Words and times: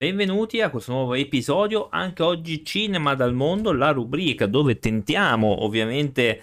Benvenuti 0.00 0.60
a 0.60 0.70
questo 0.70 0.92
nuovo 0.92 1.14
episodio, 1.14 1.88
anche 1.90 2.22
oggi 2.22 2.64
Cinema 2.64 3.16
dal 3.16 3.34
mondo, 3.34 3.72
la 3.72 3.90
rubrica 3.90 4.46
dove 4.46 4.78
tentiamo 4.78 5.64
ovviamente 5.64 6.42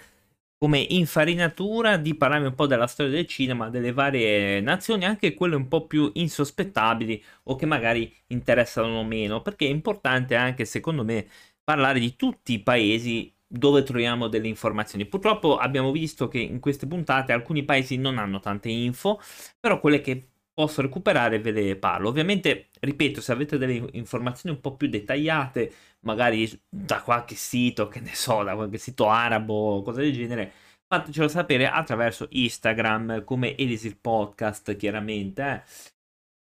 come 0.58 0.80
infarinatura 0.80 1.96
di 1.96 2.14
parlare 2.14 2.48
un 2.48 2.54
po' 2.54 2.66
della 2.66 2.86
storia 2.86 3.12
del 3.12 3.26
cinema, 3.26 3.70
delle 3.70 3.94
varie 3.94 4.60
nazioni, 4.60 5.06
anche 5.06 5.32
quelle 5.32 5.56
un 5.56 5.68
po' 5.68 5.86
più 5.86 6.10
insospettabili 6.12 7.24
o 7.44 7.56
che 7.56 7.64
magari 7.64 8.14
interessano 8.26 9.02
meno, 9.04 9.40
perché 9.40 9.64
è 9.66 9.70
importante 9.70 10.36
anche 10.36 10.66
secondo 10.66 11.02
me 11.02 11.26
parlare 11.64 11.98
di 11.98 12.14
tutti 12.14 12.52
i 12.52 12.62
paesi 12.62 13.34
dove 13.46 13.82
troviamo 13.84 14.28
delle 14.28 14.48
informazioni. 14.48 15.06
Purtroppo 15.06 15.56
abbiamo 15.56 15.92
visto 15.92 16.28
che 16.28 16.40
in 16.40 16.60
queste 16.60 16.86
puntate 16.86 17.32
alcuni 17.32 17.64
paesi 17.64 17.96
non 17.96 18.18
hanno 18.18 18.38
tante 18.38 18.68
info, 18.68 19.18
però 19.58 19.80
quelle 19.80 20.02
che 20.02 20.32
posso 20.56 20.80
recuperare 20.80 21.38
ve 21.38 21.50
le 21.50 21.76
parlo. 21.76 22.08
Ovviamente, 22.08 22.70
ripeto, 22.80 23.20
se 23.20 23.30
avete 23.32 23.58
delle 23.58 23.90
informazioni 23.92 24.56
un 24.56 24.62
po' 24.62 24.74
più 24.74 24.88
dettagliate, 24.88 25.72
magari 26.00 26.50
da 26.66 27.02
qualche 27.02 27.34
sito, 27.34 27.88
che 27.88 28.00
ne 28.00 28.14
so, 28.14 28.42
da 28.42 28.54
qualche 28.54 28.78
sito 28.78 29.08
arabo 29.10 29.76
o 29.76 29.82
cose 29.82 30.00
del 30.00 30.12
genere, 30.14 30.50
fatecelo 30.86 31.28
sapere 31.28 31.68
attraverso 31.68 32.28
Instagram, 32.30 33.24
come 33.24 33.54
Elisir 33.56 33.98
Podcast, 34.00 34.76
chiaramente. 34.76 35.42
Eh. 35.42 35.62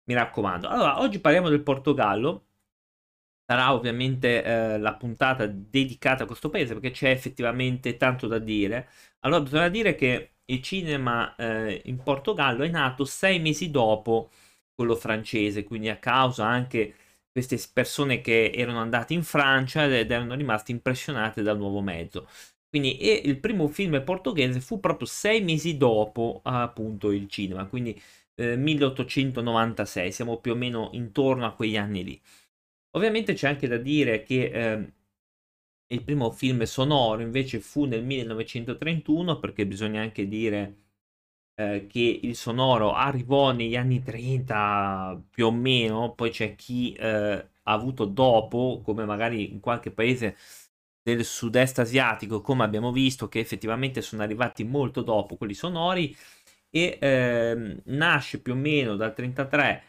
Mi 0.06 0.14
raccomando. 0.14 0.68
Allora, 0.68 1.00
oggi 1.00 1.18
parliamo 1.18 1.48
del 1.48 1.62
Portogallo. 1.62 2.48
Sarà 3.46 3.74
ovviamente 3.74 4.42
eh, 4.42 4.78
la 4.78 4.94
puntata 4.94 5.46
dedicata 5.46 6.22
a 6.24 6.26
questo 6.26 6.48
paese 6.48 6.72
perché 6.72 6.90
c'è 6.90 7.10
effettivamente 7.10 7.96
tanto 7.98 8.26
da 8.26 8.38
dire. 8.38 8.88
Allora, 9.20 9.42
bisogna 9.42 9.68
dire 9.68 9.94
che 9.94 10.36
il 10.46 10.62
cinema 10.62 11.34
eh, 11.36 11.82
in 11.84 11.98
Portogallo 12.02 12.62
è 12.64 12.68
nato 12.68 13.04
sei 13.04 13.40
mesi 13.40 13.70
dopo 13.70 14.30
quello 14.74 14.94
francese, 14.96 15.64
quindi 15.64 15.88
a 15.90 15.98
causa 15.98 16.46
anche 16.46 16.94
queste 17.30 17.58
persone 17.72 18.20
che 18.20 18.50
erano 18.54 18.80
andate 18.80 19.12
in 19.14 19.22
Francia 19.22 19.84
ed 19.84 20.10
erano 20.10 20.34
rimaste 20.34 20.72
impressionate 20.72 21.42
dal 21.42 21.58
nuovo 21.58 21.80
mezzo. 21.80 22.26
Quindi 22.68 23.26
il 23.26 23.38
primo 23.38 23.68
film 23.68 24.02
portoghese 24.02 24.60
fu 24.60 24.80
proprio 24.80 25.06
sei 25.06 25.42
mesi 25.42 25.76
dopo 25.76 26.40
appunto 26.44 27.12
il 27.12 27.28
cinema, 27.28 27.66
quindi 27.66 28.00
eh, 28.34 28.56
1896, 28.56 30.10
siamo 30.12 30.38
più 30.38 30.52
o 30.52 30.54
meno 30.56 30.90
intorno 30.92 31.46
a 31.46 31.54
quegli 31.54 31.76
anni 31.76 32.02
lì. 32.04 32.20
Ovviamente 32.96 33.34
c'è 33.34 33.48
anche 33.48 33.66
da 33.68 33.76
dire 33.76 34.22
che 34.22 34.44
eh, 34.44 34.92
il 35.88 36.02
primo 36.04 36.30
film 36.30 36.62
sonoro 36.64 37.22
invece 37.22 37.60
fu 37.60 37.84
nel 37.84 38.04
1931 38.04 39.38
perché 39.38 39.66
bisogna 39.66 40.00
anche 40.00 40.26
dire 40.28 40.78
eh, 41.56 41.86
che 41.88 42.20
il 42.22 42.36
sonoro 42.36 42.92
arrivò 42.94 43.52
negli 43.52 43.76
anni 43.76 44.02
30 44.02 45.22
più 45.30 45.46
o 45.46 45.52
meno, 45.52 46.14
poi 46.14 46.30
c'è 46.30 46.54
chi 46.56 46.92
eh, 46.94 47.08
ha 47.62 47.72
avuto 47.72 48.04
dopo, 48.04 48.80
come 48.84 49.04
magari 49.04 49.50
in 49.52 49.60
qualche 49.60 49.90
paese 49.90 50.36
del 51.02 51.24
sud-est 51.24 51.78
asiatico, 51.80 52.40
come 52.40 52.64
abbiamo 52.64 52.92
visto, 52.92 53.28
che 53.28 53.40
effettivamente 53.40 54.02
sono 54.02 54.22
arrivati 54.22 54.64
molto 54.64 55.02
dopo 55.02 55.36
quelli 55.36 55.54
sonori 55.54 56.14
e 56.70 56.98
eh, 57.00 57.82
nasce 57.86 58.40
più 58.40 58.52
o 58.52 58.56
meno 58.56 58.96
dal 58.96 59.14
33 59.14 59.82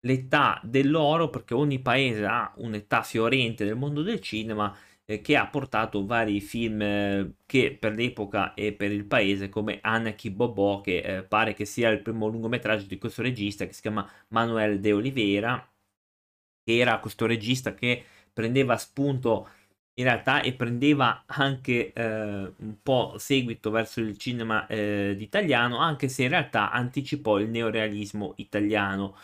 l'età 0.00 0.60
dell'oro 0.64 1.28
perché 1.30 1.54
ogni 1.54 1.80
paese 1.80 2.24
ha 2.24 2.52
un'età 2.56 3.02
fiorente 3.02 3.64
del 3.64 3.76
mondo 3.76 4.02
del 4.02 4.20
cinema 4.20 4.74
eh, 5.04 5.20
che 5.20 5.36
ha 5.36 5.46
portato 5.46 6.06
vari 6.06 6.40
film 6.40 6.80
eh, 6.82 7.32
che 7.46 7.76
per 7.78 7.94
l'epoca 7.94 8.54
e 8.54 8.72
per 8.72 8.92
il 8.92 9.04
paese 9.04 9.48
come 9.48 9.78
Anarchy 9.82 10.30
Bobò 10.30 10.80
che 10.80 10.98
eh, 10.98 11.22
pare 11.22 11.54
che 11.54 11.64
sia 11.64 11.90
il 11.90 12.00
primo 12.00 12.28
lungometraggio 12.28 12.86
di 12.86 12.98
questo 12.98 13.22
regista 13.22 13.66
che 13.66 13.72
si 13.72 13.80
chiama 13.82 14.08
Manuel 14.28 14.80
de 14.80 14.92
Oliveira 14.92 15.70
che 16.62 16.78
era 16.78 16.98
questo 17.00 17.26
regista 17.26 17.74
che 17.74 18.04
prendeva 18.32 18.76
spunto 18.76 19.48
in 19.94 20.04
realtà 20.04 20.40
e 20.40 20.54
prendeva 20.54 21.24
anche 21.26 21.92
eh, 21.92 22.02
un 22.56 22.76
po' 22.82 23.16
seguito 23.18 23.70
verso 23.70 24.00
il 24.00 24.16
cinema 24.16 24.66
eh, 24.66 25.16
italiano 25.18 25.78
anche 25.78 26.08
se 26.08 26.22
in 26.22 26.30
realtà 26.30 26.70
anticipò 26.70 27.38
il 27.38 27.50
neorealismo 27.50 28.34
italiano 28.36 29.16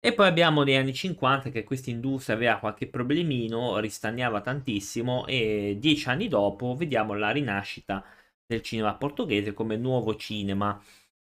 e 0.00 0.12
poi 0.14 0.26
abbiamo 0.28 0.62
negli 0.62 0.76
anni 0.76 0.94
50 0.94 1.50
che 1.50 1.64
questa 1.64 1.90
industria 1.90 2.36
aveva 2.36 2.58
qualche 2.58 2.86
problemino, 2.88 3.78
ristagnava 3.78 4.40
tantissimo 4.40 5.26
e 5.26 5.76
dieci 5.80 6.08
anni 6.08 6.28
dopo 6.28 6.74
vediamo 6.76 7.14
la 7.14 7.30
rinascita 7.30 8.04
del 8.46 8.62
cinema 8.62 8.94
portoghese 8.94 9.52
come 9.52 9.76
nuovo 9.76 10.14
cinema 10.16 10.80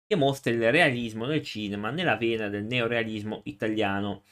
che 0.06 0.16
mostra 0.16 0.52
il 0.52 0.70
realismo 0.70 1.26
del 1.26 1.42
cinema 1.42 1.90
nella 1.90 2.16
vena 2.16 2.48
del 2.48 2.64
neorealismo 2.64 3.42
italiano. 3.44 4.24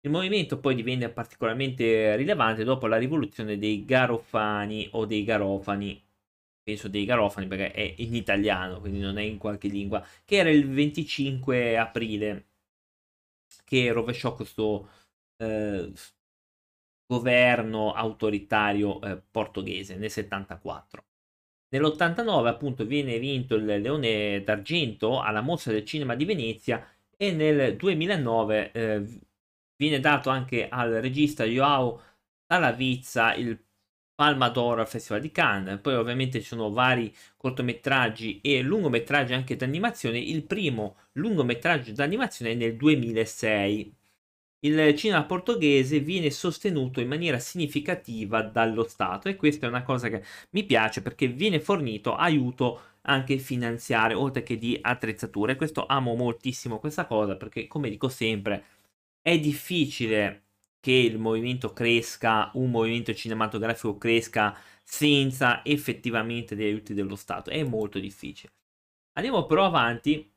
Il 0.00 0.10
movimento 0.10 0.58
poi 0.60 0.74
divenne 0.74 1.08
particolarmente 1.10 2.16
rilevante 2.16 2.64
dopo 2.64 2.86
la 2.86 2.96
rivoluzione 2.98 3.58
dei 3.58 3.84
Garofani 3.84 4.88
o 4.92 5.06
dei 5.06 5.24
Garofani, 5.24 6.02
penso 6.62 6.88
dei 6.88 7.04
Garofani 7.04 7.46
perché 7.46 7.72
è 7.72 7.94
in 7.98 8.14
italiano, 8.14 8.80
quindi 8.80 9.00
non 9.00 9.18
è 9.18 9.22
in 9.22 9.38
qualche 9.38 9.68
lingua, 9.68 10.04
che 10.24 10.36
era 10.36 10.50
il 10.50 10.68
25 10.68 11.76
aprile 11.78 12.47
che 13.64 13.92
rovesciò 13.92 14.34
questo 14.34 14.88
eh, 15.36 15.92
governo 17.06 17.92
autoritario 17.92 19.00
eh, 19.00 19.22
portoghese 19.30 19.96
nel 19.96 20.10
74. 20.10 21.04
Nell'89 21.70 22.46
appunto 22.46 22.84
viene 22.86 23.18
vinto 23.18 23.54
il 23.54 23.64
Leone 23.64 24.42
d'Argento 24.42 25.20
alla 25.20 25.42
Mostra 25.42 25.72
del 25.72 25.84
Cinema 25.84 26.14
di 26.14 26.24
Venezia 26.24 26.86
e 27.16 27.32
nel 27.32 27.76
2009 27.76 28.72
eh, 28.72 29.20
viene 29.76 30.00
dato 30.00 30.30
anche 30.30 30.68
al 30.68 30.92
regista 30.92 31.44
Joao 31.44 32.00
Talavizza 32.46 33.34
il 33.34 33.67
Palma 34.18 34.48
d'Oro 34.48 34.80
al 34.80 34.88
Festival 34.88 35.20
di 35.20 35.30
Cannes. 35.30 35.78
Poi 35.80 35.94
ovviamente 35.94 36.40
ci 36.40 36.46
sono 36.48 36.70
vari 36.70 37.14
cortometraggi 37.36 38.40
e 38.40 38.62
lungometraggi 38.62 39.32
anche 39.32 39.54
d'animazione. 39.54 40.18
Il 40.18 40.42
primo 40.42 40.96
lungometraggio 41.12 41.92
d'animazione 41.92 42.50
è 42.50 42.54
nel 42.56 42.74
2006. 42.74 43.94
Il 44.60 44.94
cinema 44.96 45.24
portoghese 45.24 46.00
viene 46.00 46.30
sostenuto 46.32 47.00
in 47.00 47.06
maniera 47.06 47.38
significativa 47.38 48.42
dallo 48.42 48.88
Stato 48.88 49.28
e 49.28 49.36
questa 49.36 49.66
è 49.66 49.68
una 49.68 49.84
cosa 49.84 50.08
che 50.08 50.24
mi 50.50 50.64
piace 50.64 51.00
perché 51.00 51.28
viene 51.28 51.60
fornito 51.60 52.16
aiuto 52.16 52.80
anche 53.02 53.38
finanziario 53.38 54.18
oltre 54.20 54.42
che 54.42 54.58
di 54.58 54.76
attrezzature. 54.80 55.54
Questo 55.54 55.86
amo 55.86 56.16
moltissimo 56.16 56.80
questa 56.80 57.06
cosa 57.06 57.36
perché 57.36 57.68
come 57.68 57.88
dico 57.88 58.08
sempre 58.08 58.64
è 59.22 59.38
difficile 59.38 60.47
che 60.80 60.92
il 60.92 61.18
movimento 61.18 61.72
cresca, 61.72 62.50
un 62.54 62.70
movimento 62.70 63.14
cinematografico 63.14 63.98
cresca 63.98 64.56
senza 64.82 65.64
effettivamente 65.64 66.54
degli 66.56 66.68
aiuti 66.68 66.94
dello 66.94 67.16
Stato. 67.16 67.50
È 67.50 67.62
molto 67.62 67.98
difficile. 67.98 68.52
Andiamo 69.14 69.46
però 69.46 69.66
avanti, 69.66 70.32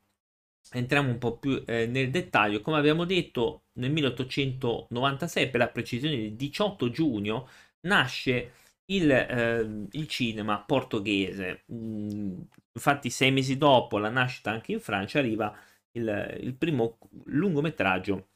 entriamo 0.72 1.10
un 1.10 1.18
po' 1.18 1.38
più 1.38 1.62
eh, 1.66 1.86
nel 1.86 2.10
dettaglio. 2.10 2.60
Come 2.60 2.78
abbiamo 2.78 3.04
detto, 3.04 3.64
nel 3.74 3.90
1896, 3.92 5.50
per 5.50 5.60
la 5.60 5.68
precisione 5.68 6.16
del 6.16 6.34
18 6.34 6.90
giugno, 6.90 7.48
nasce 7.82 8.52
il, 8.86 9.10
eh, 9.10 9.86
il 9.92 10.08
cinema 10.08 10.60
portoghese. 10.62 11.64
Mm, 11.72 12.40
infatti, 12.72 13.10
sei 13.10 13.30
mesi 13.30 13.56
dopo 13.56 13.98
la 13.98 14.10
nascita 14.10 14.50
anche 14.50 14.72
in 14.72 14.80
Francia 14.80 15.18
arriva 15.18 15.54
il, 15.92 16.38
il 16.40 16.54
primo 16.56 16.98
lungometraggio 17.26 18.30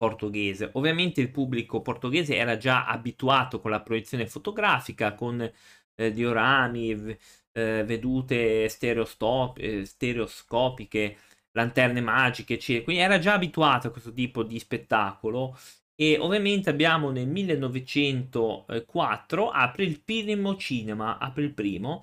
portoghese. 0.00 0.70
Ovviamente 0.74 1.20
il 1.20 1.30
pubblico 1.30 1.82
portoghese 1.82 2.34
era 2.36 2.56
già 2.56 2.86
abituato 2.86 3.60
con 3.60 3.70
la 3.70 3.82
proiezione 3.82 4.26
fotografica, 4.26 5.14
con 5.14 5.40
eh, 5.94 6.10
diorami, 6.10 7.16
eh, 7.52 7.84
vedute 7.84 8.68
stereostop- 8.68 9.58
eh, 9.58 9.84
stereoscopiche, 9.84 11.16
lanterne 11.52 12.00
magiche, 12.00 12.54
eccetera. 12.54 12.84
Quindi 12.84 13.02
era 13.02 13.18
già 13.18 13.34
abituato 13.34 13.88
a 13.88 13.90
questo 13.90 14.12
tipo 14.12 14.42
di 14.42 14.58
spettacolo. 14.58 15.56
E 15.94 16.16
ovviamente 16.18 16.70
abbiamo 16.70 17.10
nel 17.10 17.28
1904 17.28 19.50
apre 19.50 19.84
il 19.84 20.00
primo 20.02 20.56
cinema, 20.56 21.18
apre 21.18 21.42
il 21.44 21.52
primo, 21.52 22.02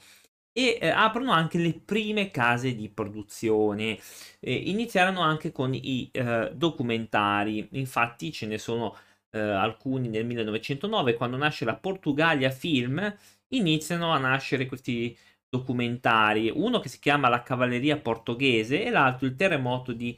e 0.57 0.79
eh, 0.81 0.87
aprono 0.89 1.31
anche 1.31 1.59
le 1.59 1.73
prime 1.73 2.31
case 2.31 2.73
di 2.73 2.89
produzione. 2.89 3.99
Eh, 4.39 4.53
iniziarono 4.55 5.21
anche 5.21 5.51
con 5.51 5.71
i 5.75 6.09
eh, 6.11 6.51
documentari, 6.55 7.67
infatti 7.73 8.31
ce 8.31 8.47
ne 8.47 8.57
sono 8.57 8.95
eh, 9.29 9.39
alcuni 9.39 10.07
nel 10.09 10.25
1909, 10.25 11.13
quando 11.13 11.37
nasce 11.37 11.63
la 11.63 11.75
Portugalia 11.75 12.49
Film, 12.49 13.15
iniziano 13.49 14.11
a 14.11 14.17
nascere 14.17 14.65
questi 14.65 15.15
documentari, 15.47 16.49
uno 16.53 16.79
che 16.79 16.89
si 16.89 16.99
chiama 16.99 17.29
La 17.29 17.43
Cavalleria 17.43 17.97
Portoghese 17.99 18.83
e 18.83 18.89
l'altro 18.89 19.27
Il 19.27 19.35
terremoto 19.35 19.93
di 19.93 20.17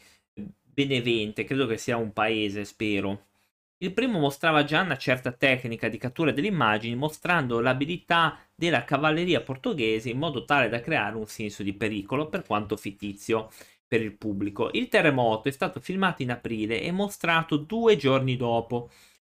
Benevente, 0.64 1.44
credo 1.44 1.68
che 1.68 1.78
sia 1.78 1.98
un 1.98 2.14
paese, 2.14 2.64
spero. 2.64 3.29
Il 3.82 3.94
primo 3.94 4.20
mostrava 4.20 4.64
già 4.64 4.82
una 4.82 4.98
certa 4.98 5.32
tecnica 5.32 5.88
di 5.90 5.98
cattura 5.98 6.32
delle 6.32 6.48
immagini, 6.48 6.96
mostrando 6.96 7.60
l'abilità 7.62 8.38
della 8.56 8.84
cavalleria 8.84 9.42
portoghese 9.42 10.10
in 10.10 10.18
modo 10.18 10.44
tale 10.46 10.70
da 10.70 10.82
creare 10.82 11.16
un 11.16 11.28
senso 11.28 11.64
di 11.64 11.74
pericolo, 11.74 12.28
per 12.30 12.46
quanto 12.46 12.76
fittizio. 12.78 13.50
per 13.88 14.02
il 14.02 14.16
pubblico. 14.16 14.70
Il 14.74 14.88
terremoto 14.88 15.48
è 15.48 15.52
stato 15.52 15.80
filmato 15.80 16.22
in 16.22 16.30
aprile 16.32 16.82
e 16.82 16.92
mostrato 16.92 17.58
due 17.58 17.96
giorni 17.98 18.38
dopo, 18.38 18.92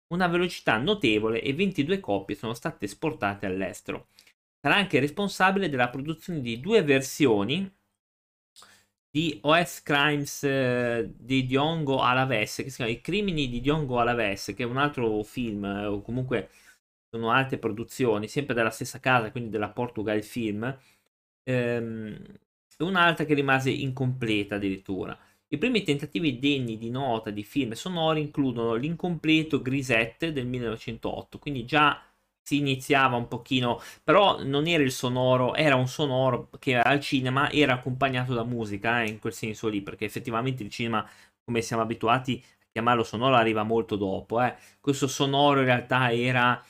una 0.09 0.29
velocità 0.29 0.77
notevole 0.79 1.43
e 1.43 1.53
22 1.55 1.99
copie 2.01 2.37
sono 2.37 2.55
state 2.55 2.85
esportate 2.85 3.47
all'estero. 3.47 4.09
Sarà 4.61 4.77
anche 4.77 5.01
responsabile 5.01 5.69
della 5.69 5.89
produzione 5.89 6.41
di 6.41 6.61
due 6.61 6.83
versioni 6.83 7.69
di 9.15 9.39
OS 9.43 9.85
Crimes 9.85 10.43
eh, 10.43 11.09
di 11.17 11.47
Diongo 11.47 12.01
Alaves, 12.01 12.57
che 12.57 12.69
si 12.69 12.77
chiama 12.77 12.91
I 12.91 13.01
crimini 13.01 13.49
di 13.49 13.61
Diongo 13.61 14.01
Alaves, 14.01 14.47
che 14.57 14.65
è 14.65 14.67
un 14.67 14.77
altro 14.77 15.23
film, 15.23 15.65
eh, 15.65 15.87
o 15.87 16.03
comunque 16.03 16.51
sono 17.11 17.31
altre 17.31 17.59
produzioni, 17.59 18.27
sempre 18.27 18.55
della 18.55 18.71
stessa 18.71 18.99
casa, 18.99 19.31
quindi 19.31 19.51
della 19.51 19.71
Portugal 19.71 20.21
Film, 20.25 20.77
ehm, 21.45 22.17
un'altra 22.79 23.25
che 23.25 23.35
rimase 23.35 23.71
incompleta 23.71 24.57
addirittura. 24.57 25.17
I 25.47 25.59
primi 25.59 25.85
tentativi 25.85 26.41
degni 26.41 26.77
di 26.77 26.91
nota 26.91 27.31
di 27.31 27.45
film 27.45 27.73
sonori 27.75 28.21
includono 28.21 28.75
l'incompleto 28.75 29.63
Grisette 29.63 30.33
del 30.33 30.47
1908, 30.49 31.39
quindi 31.39 31.65
già 31.65 32.03
si 32.45 32.59
iniziava 32.59 33.17
un 33.17 33.27
pochino, 33.27 33.81
però 34.03 34.43
non 34.45 34.67
era 34.67 34.83
il 34.83 34.93
sonoro, 34.93 35.55
era 35.55 35.77
un 35.77 35.89
sonoro 35.89 36.51
che 36.59 36.79
al 36.79 37.01
cinema 37.01 37.51
era 37.51 37.75
accompagnato 37.75 38.35
da 38.35 38.45
musica, 38.45 39.03
eh, 39.03 39.09
in 39.09 39.19
quel 39.19 39.33
senso 39.33 39.69
lì, 39.69 39.81
perché 39.81 40.05
effettivamente 40.05 40.63
il 40.63 40.71
cinema, 40.71 41.09
come 41.43 41.63
siamo 41.63 41.83
abituati 41.83 42.43
a 42.45 42.67
chiamarlo 42.71 43.03
sonoro, 43.03 43.35
arriva 43.37 43.63
molto 43.63 43.97
dopo. 43.97 44.43
Eh. 44.43 44.55
Questo 44.81 45.07
sonoro 45.07 45.61
in 45.61 45.67
realtà 45.67 46.13
era 46.13 46.63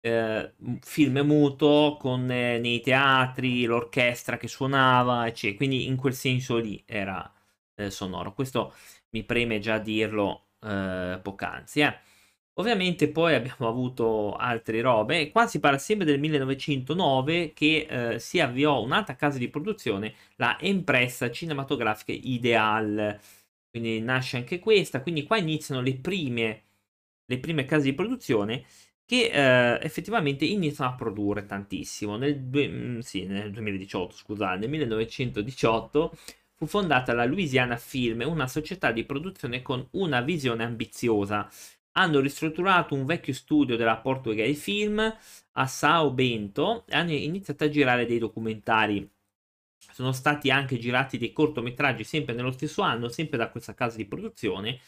eh, 0.00 0.54
film 0.80 1.18
muto 1.20 1.96
con 1.98 2.30
eh, 2.30 2.58
nei 2.58 2.80
teatri 2.80 3.64
l'orchestra 3.64 4.36
che 4.36 4.46
suonava, 4.48 5.26
eccetera. 5.26 5.56
Quindi 5.56 5.86
in 5.86 5.96
quel 5.96 6.14
senso 6.14 6.56
lì 6.58 6.82
era 6.86 7.32
eh, 7.74 7.90
sonoro. 7.90 8.32
Questo 8.32 8.74
mi 9.10 9.24
preme 9.24 9.58
già 9.58 9.78
dirlo 9.78 10.50
eh, 10.60 11.18
poc'anzi. 11.22 11.80
Eh. 11.80 11.98
Ovviamente 12.58 13.08
poi 13.10 13.34
abbiamo 13.34 13.68
avuto 13.68 14.34
altre 14.34 14.80
robe. 14.80 15.30
Qua 15.30 15.46
si 15.46 15.60
parla 15.60 15.76
sempre 15.78 16.06
del 16.06 16.18
1909 16.18 17.52
che 17.52 17.86
eh, 17.88 18.18
si 18.18 18.40
avviò 18.40 18.82
un'altra 18.82 19.14
casa 19.14 19.36
di 19.36 19.48
produzione, 19.48 20.14
la 20.36 20.58
Empressa 20.58 21.30
Cinematografica 21.30 22.12
Ideal. 22.12 23.18
Quindi 23.70 24.00
nasce 24.00 24.38
anche 24.38 24.58
questa. 24.58 25.02
Quindi 25.02 25.24
qua 25.24 25.36
iniziano 25.36 25.82
le 25.82 25.96
prime, 25.96 26.62
le 27.26 27.38
prime 27.38 27.66
case 27.66 27.84
di 27.84 27.94
produzione 27.94 28.64
che 29.04 29.30
eh, 29.30 29.78
effettivamente 29.84 30.44
iniziano 30.46 30.90
a 30.92 30.94
produrre 30.94 31.44
tantissimo. 31.46 32.16
Nel, 32.16 32.40
due, 32.40 32.68
mm, 32.68 32.98
sì, 33.00 33.26
nel 33.26 33.50
2018, 33.52 34.14
scusate, 34.14 34.58
nel 34.60 34.70
1918 34.70 36.16
fu 36.54 36.66
fondata 36.66 37.12
la 37.12 37.24
Louisiana 37.26 37.76
Film, 37.76 38.22
una 38.26 38.48
società 38.48 38.90
di 38.92 39.04
produzione 39.04 39.62
con 39.62 39.86
una 39.92 40.22
visione 40.22 40.64
ambiziosa. 40.64 41.48
Hanno 41.98 42.20
ristrutturato 42.20 42.94
un 42.94 43.06
vecchio 43.06 43.32
studio 43.32 43.76
della 43.76 43.96
Portugal 43.96 44.54
Film 44.54 45.16
a 45.52 45.66
Sao 45.66 46.10
Bento 46.10 46.84
e 46.86 46.94
hanno 46.94 47.12
iniziato 47.12 47.64
a 47.64 47.68
girare 47.70 48.06
dei 48.06 48.18
documentari. 48.18 49.08
Sono 49.92 50.12
stati 50.12 50.50
anche 50.50 50.78
girati 50.78 51.16
dei 51.16 51.32
cortometraggi 51.32 52.04
sempre 52.04 52.34
nello 52.34 52.52
stesso 52.52 52.82
anno, 52.82 53.08
sempre 53.08 53.38
da 53.38 53.48
questa 53.48 53.74
casa 53.74 53.96
di 53.96 54.04
produzione, 54.04 54.78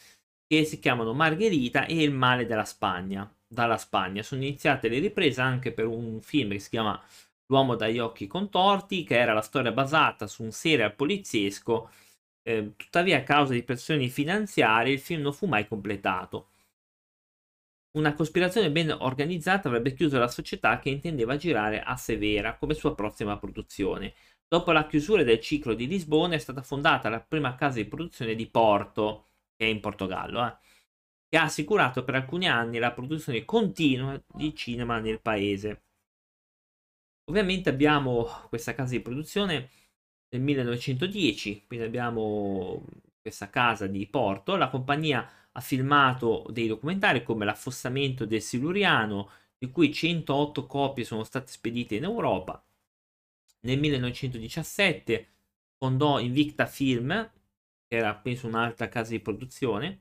che 0.46 0.64
si 0.64 0.78
chiamano 0.78 1.14
Margherita 1.14 1.86
e 1.86 2.02
Il 2.02 2.12
male 2.12 2.46
della 2.46 2.64
Spagna 2.64 3.30
dalla 3.48 3.78
Spagna. 3.78 4.22
Sono 4.22 4.42
iniziate 4.42 4.88
le 4.88 4.98
riprese 4.98 5.40
anche 5.40 5.72
per 5.72 5.86
un 5.86 6.20
film 6.20 6.50
che 6.50 6.58
si 6.58 6.68
chiama 6.70 7.02
L'uomo 7.46 7.74
dagli 7.76 7.98
occhi 7.98 8.26
contorti, 8.26 9.04
che 9.04 9.18
era 9.18 9.32
la 9.32 9.40
storia 9.40 9.72
basata 9.72 10.26
su 10.26 10.42
un 10.42 10.52
serial 10.52 10.94
poliziesco. 10.94 11.90
Eh, 12.42 12.74
tuttavia, 12.76 13.18
a 13.18 13.22
causa 13.22 13.54
di 13.54 13.62
pressioni 13.62 14.10
finanziarie, 14.10 14.92
il 14.92 15.00
film 15.00 15.22
non 15.22 15.32
fu 15.32 15.46
mai 15.46 15.66
completato. 15.66 16.48
Una 17.98 18.14
cospirazione 18.14 18.70
ben 18.70 18.90
organizzata 18.90 19.66
avrebbe 19.66 19.92
chiuso 19.92 20.18
la 20.18 20.28
società 20.28 20.78
che 20.78 20.88
intendeva 20.88 21.36
girare 21.36 21.82
a 21.82 21.96
Severa 21.96 22.56
come 22.56 22.74
sua 22.74 22.94
prossima 22.94 23.36
produzione. 23.38 24.14
Dopo 24.46 24.70
la 24.70 24.86
chiusura 24.86 25.24
del 25.24 25.40
ciclo 25.40 25.74
di 25.74 25.88
Lisbona 25.88 26.36
è 26.36 26.38
stata 26.38 26.62
fondata 26.62 27.08
la 27.08 27.20
prima 27.20 27.56
casa 27.56 27.78
di 27.78 27.86
produzione 27.86 28.36
di 28.36 28.46
Porto, 28.46 29.26
che 29.56 29.66
è 29.66 29.68
in 29.68 29.80
Portogallo. 29.80 30.46
Eh 30.46 30.56
che 31.28 31.36
ha 31.36 31.42
assicurato 31.42 32.04
per 32.04 32.14
alcuni 32.14 32.48
anni 32.48 32.78
la 32.78 32.92
produzione 32.92 33.44
continua 33.44 34.18
di 34.32 34.54
cinema 34.54 34.98
nel 34.98 35.20
paese. 35.20 35.82
Ovviamente 37.24 37.68
abbiamo 37.68 38.24
questa 38.48 38.74
casa 38.74 38.92
di 38.92 39.00
produzione 39.00 39.68
nel 40.30 40.40
1910, 40.40 41.64
quindi 41.66 41.84
abbiamo 41.84 42.82
questa 43.20 43.50
casa 43.50 43.86
di 43.86 44.06
Porto, 44.06 44.56
la 44.56 44.70
compagnia 44.70 45.30
ha 45.52 45.60
filmato 45.60 46.46
dei 46.50 46.66
documentari 46.66 47.22
come 47.22 47.44
L'affossamento 47.44 48.24
del 48.24 48.42
Siluriano, 48.42 49.30
di 49.58 49.70
cui 49.70 49.92
108 49.92 50.66
copie 50.66 51.04
sono 51.04 51.24
state 51.24 51.50
spedite 51.50 51.96
in 51.96 52.04
Europa. 52.04 52.62
Nel 53.60 53.78
1917 53.78 55.28
fondò 55.76 56.20
Invicta 56.20 56.66
Film, 56.66 57.08
che 57.86 57.96
era 57.96 58.14
penso 58.14 58.46
un'altra 58.46 58.88
casa 58.88 59.10
di 59.10 59.20
produzione, 59.20 60.00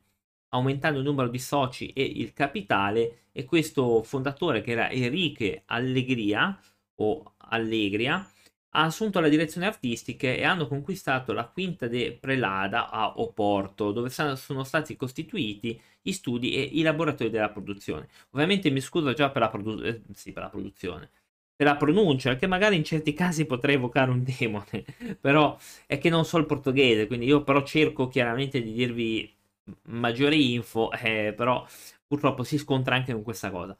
aumentando 0.50 1.00
il 1.00 1.06
numero 1.06 1.30
di 1.30 1.40
soci 1.40 1.92
e 1.94 2.04
il 2.04 2.34
capitale 2.34 3.28
e 3.32 3.46
questo 3.46 4.04
fondatore 4.04 4.62
che 4.62 4.72
era 4.72 4.90
Enrique 4.92 5.64
Allegria 5.66 6.60
o 6.96 7.34
Allegria 7.38 8.28
ha 8.72 8.84
assunto 8.84 9.20
la 9.20 9.30
direzione 9.30 9.66
artistica 9.68 10.28
e 10.28 10.44
hanno 10.44 10.68
conquistato 10.68 11.34
la 11.34 11.48
Quinta 11.48 11.88
de 11.88 12.18
Prelada 12.20 12.90
a 12.90 13.14
Oporto, 13.20 13.92
dove 13.92 14.10
sono 14.10 14.64
stati 14.64 14.96
costituiti 14.96 15.80
gli 16.02 16.12
studi 16.12 16.54
e 16.56 16.62
i 16.62 16.82
laboratori 16.82 17.30
della 17.30 17.50
produzione. 17.50 18.08
Ovviamente 18.32 18.70
mi 18.70 18.82
scuso 18.82 19.14
già 19.14 19.30
per 19.32 19.42
la, 19.42 19.50
produ- 19.50 19.84
eh, 19.84 20.02
sì, 20.14 20.32
per 20.32 20.44
la 20.44 20.50
produzione, 20.50 21.10
per 21.56 21.66
la 21.68 21.76
pronuncia, 21.76 22.36
che 22.36 22.46
magari 22.48 22.76
in 22.76 22.84
certi 22.84 23.14
casi 23.14 23.46
potrei 23.46 23.76
evocare 23.76 24.12
un 24.12 24.24
demone, 24.24 24.86
però 25.20 25.58
è 25.88 25.98
che 25.98 26.10
non 26.10 26.24
so 26.26 26.38
il 26.38 26.46
portoghese, 26.46 27.08
quindi 27.08 27.26
io 27.26 27.44
però 27.44 27.64
cerco 27.64 28.08
chiaramente 28.08 28.62
di 28.62 28.74
dirvi 28.74 29.36
maggiori 29.84 30.54
info, 30.54 30.92
eh, 30.92 31.34
però 31.36 31.66
purtroppo 32.06 32.44
si 32.44 32.58
scontra 32.58 32.96
anche 32.96 33.12
con 33.14 33.24
questa 33.24 33.50
cosa. 33.52 33.76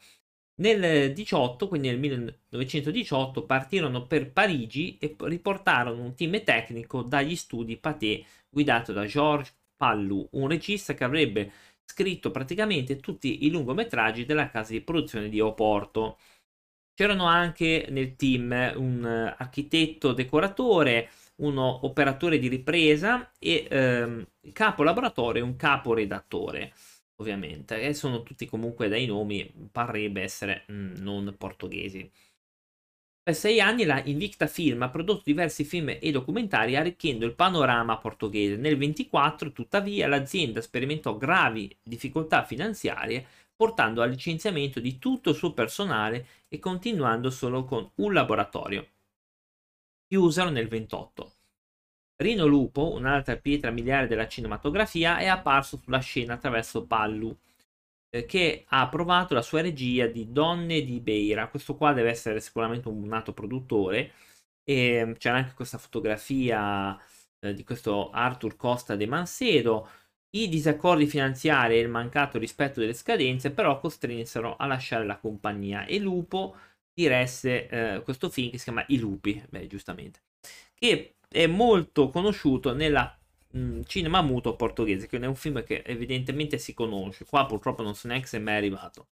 Nel 0.60 1.14
18, 1.14 1.68
quindi 1.68 1.90
nel 1.90 2.00
1918, 2.00 3.46
partirono 3.46 4.08
per 4.08 4.32
Parigi 4.32 4.98
e 5.00 5.16
riportarono 5.20 6.02
un 6.02 6.16
team 6.16 6.44
tecnico 6.44 7.04
dagli 7.04 7.36
studi 7.36 7.78
Pathé 7.78 8.24
guidato 8.50 8.92
da 8.92 9.06
Georges 9.06 9.54
Pallu, 9.76 10.28
un 10.32 10.48
regista 10.48 10.96
che 10.96 11.04
avrebbe 11.04 11.52
scritto 11.86 12.32
praticamente 12.32 12.98
tutti 12.98 13.46
i 13.46 13.52
lungometraggi 13.52 14.26
della 14.26 14.50
casa 14.50 14.72
di 14.72 14.82
produzione 14.82 15.30
di 15.30 15.40
Oporto. 15.40 16.18
C'erano 16.96 17.26
anche 17.26 17.86
nel 17.90 18.16
team 18.16 18.74
un 18.78 19.06
architetto 19.38 20.14
decoratore, 20.14 21.10
uno 21.36 21.86
operatore 21.86 22.40
di 22.40 22.48
ripresa 22.48 23.32
e 23.38 23.68
ehm, 23.70 24.28
capo 24.54 24.82
laboratorio 24.82 25.44
e 25.44 25.46
un 25.46 25.56
capo 25.56 25.94
redattore, 25.94 26.74
ovviamente. 27.18 27.82
E 27.82 27.94
sono 27.94 28.24
tutti 28.24 28.46
comunque 28.46 28.88
dai 28.88 29.06
nomi, 29.06 29.52
parrebbe 29.72 30.22
essere 30.22 30.64
mh, 30.68 30.74
mm, 30.74 30.96
non 30.98 31.36
portoghesi. 31.38 32.10
Per 33.22 33.36
sei 33.36 33.60
anni 33.60 33.84
la 33.84 34.02
Invicta 34.06 34.48
Film 34.48 34.82
ha 34.84 34.90
prodotto 34.90 35.24
diversi 35.26 35.66
film 35.66 35.98
e 36.00 36.12
documentari 36.12 36.76
arricchendo 36.78 37.26
il 37.26 37.36
panorama 37.36 37.98
portoghese. 37.98 38.56
Nel 38.56 38.78
24, 38.78 39.52
tuttavia, 39.52 40.08
l'azienda 40.08 40.62
sperimentò 40.62 41.18
gravi 41.18 41.76
difficoltà 41.84 42.44
finanziarie, 42.46 43.26
portando 43.56 44.02
al 44.02 44.10
licenziamento 44.12 44.80
di 44.80 44.98
tutto 44.98 45.32
il 45.32 45.36
suo 45.36 45.54
personale 45.54 46.26
e 46.48 46.60
continuando 46.60 47.30
solo 47.30 47.66
con 47.66 47.90
un 47.96 48.14
laboratorio 48.14 48.88
chiusero 50.08 50.50
nel 50.50 50.68
28. 50.68 51.37
Rino 52.20 52.46
Lupo, 52.48 52.94
un'altra 52.94 53.38
pietra 53.38 53.70
miliare 53.72 54.08
della 54.08 54.28
cinematografia, 54.28 55.20
è 55.20 55.28
apparso 55.28 55.80
sulla 55.84 56.00
scena 56.00 56.34
attraverso 56.34 56.86
Pallu, 56.88 57.36
eh, 58.10 58.26
che 58.26 58.66
ha 58.70 58.88
provato 58.90 59.34
la 59.34 59.42
sua 59.42 59.62
regia 59.62 60.08
di 60.08 60.32
Donne 60.32 60.84
di 60.84 61.00
Beira. 61.00 61.48
Questo 61.50 61.76
qua 61.76 61.94
deve 61.94 62.10
essere 62.10 62.40
sicuramente 62.40 62.88
un 62.88 63.06
nato 63.08 63.34
produttore. 63.34 64.14
E 64.64 65.06
mm, 65.06 65.14
c'è 65.14 65.30
anche 65.30 65.54
questa 65.54 65.78
fotografia 65.78 66.98
eh, 67.40 67.54
di 67.54 67.64
questo 67.64 68.10
Arthur 68.12 68.56
Costa 68.56 68.96
de 68.96 69.06
Mancedo. 69.08 69.88
I 70.32 70.50
disaccordi 70.50 71.08
finanziari 71.08 71.76
e 71.76 71.80
il 71.80 71.90
mancato 71.90 72.38
rispetto 72.38 72.80
delle 72.80 72.94
scadenze 72.94 73.52
però 73.52 73.80
costrinsero 73.80 74.56
a 74.58 74.66
lasciare 74.68 75.06
la 75.06 75.18
compagnia 75.18 75.86
e 75.86 76.00
Lupo 76.00 76.56
diresse 76.94 77.68
eh, 77.70 78.02
questo 78.04 78.30
film 78.30 78.52
che 78.52 78.58
si 78.58 78.66
chiama 78.66 78.84
I 78.88 79.00
lupi, 79.00 79.42
beh, 79.50 79.68
giustamente, 79.68 80.22
che 80.74 81.17
è 81.28 81.48
molto 81.48 82.10
conosciuto 82.10 82.74
nella 82.74 83.18
mh, 83.52 83.60
mm, 83.60 83.82
cinema 83.86 84.22
muto 84.22 84.56
portoghese, 84.56 85.08
che 85.08 85.18
è 85.18 85.26
un 85.26 85.36
film 85.36 85.64
che 85.64 85.84
evidentemente 85.86 86.58
si 86.58 86.74
conosce. 86.74 87.26
Qua 87.26 87.46
purtroppo 87.46 87.84
non 87.84 87.96
so 87.96 88.08
neanche 88.08 88.28
se 88.28 88.38
è 88.38 88.40
mai 88.42 88.58
arrivato. 88.58 89.08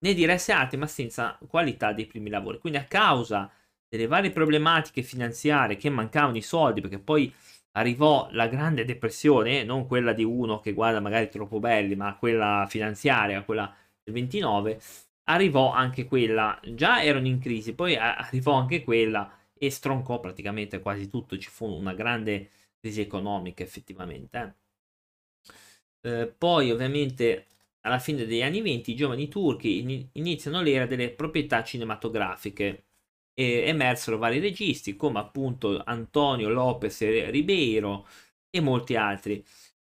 Ne 0.00 0.14
diresse 0.14 0.52
altri, 0.52 0.78
ma 0.78 0.86
senza 0.86 1.38
qualità 1.48 1.92
dei 1.92 2.06
primi 2.06 2.30
lavori. 2.30 2.58
Quindi 2.58 2.78
a 2.78 2.84
causa 2.84 3.50
delle 3.88 4.06
varie 4.06 4.30
problematiche 4.30 5.02
finanziarie 5.02 5.76
che 5.76 5.90
mancavano 5.90 6.36
i 6.36 6.42
soldi, 6.42 6.80
perché 6.80 6.98
poi 6.98 7.32
arrivò 7.72 8.28
la 8.32 8.48
grande 8.48 8.84
depressione, 8.84 9.64
non 9.64 9.86
quella 9.86 10.12
di 10.12 10.24
uno 10.24 10.60
che 10.60 10.72
guarda 10.72 11.00
magari 11.00 11.28
troppo 11.28 11.58
belli, 11.60 11.96
ma 11.96 12.16
quella 12.16 12.66
finanziaria, 12.68 13.42
quella 13.42 13.74
del 14.02 14.14
29, 14.14 14.80
arrivò 15.24 15.72
anche 15.72 16.04
quella, 16.04 16.58
già 16.74 17.02
erano 17.02 17.26
in 17.26 17.38
crisi, 17.40 17.74
poi 17.74 17.96
arrivò 17.96 18.52
anche 18.52 18.82
quella 18.84 19.37
e 19.58 19.70
stroncò 19.70 20.20
praticamente 20.20 20.80
quasi 20.80 21.08
tutto, 21.08 21.38
ci 21.38 21.48
fu 21.50 21.66
una 21.66 21.94
grande 21.94 22.50
crisi 22.80 23.00
economica 23.00 23.62
effettivamente. 23.62 24.56
Eh. 26.02 26.20
Eh, 26.22 26.26
poi 26.28 26.70
ovviamente 26.70 27.46
alla 27.80 27.98
fine 27.98 28.24
degli 28.24 28.42
anni 28.42 28.60
20 28.60 28.90
i 28.92 28.94
giovani 28.96 29.28
turchi 29.28 30.08
iniziano 30.12 30.60
l'era 30.62 30.86
delle 30.86 31.10
proprietà 31.10 31.62
cinematografiche 31.64 32.84
e 33.34 33.62
emersero 33.66 34.18
vari 34.18 34.38
registi 34.40 34.96
come 34.96 35.18
appunto 35.20 35.82
Antonio 35.84 36.48
Lopez 36.48 37.00
Ribeiro 37.30 38.06
e 38.50 38.60
molti 38.60 38.96
altri. 38.96 39.44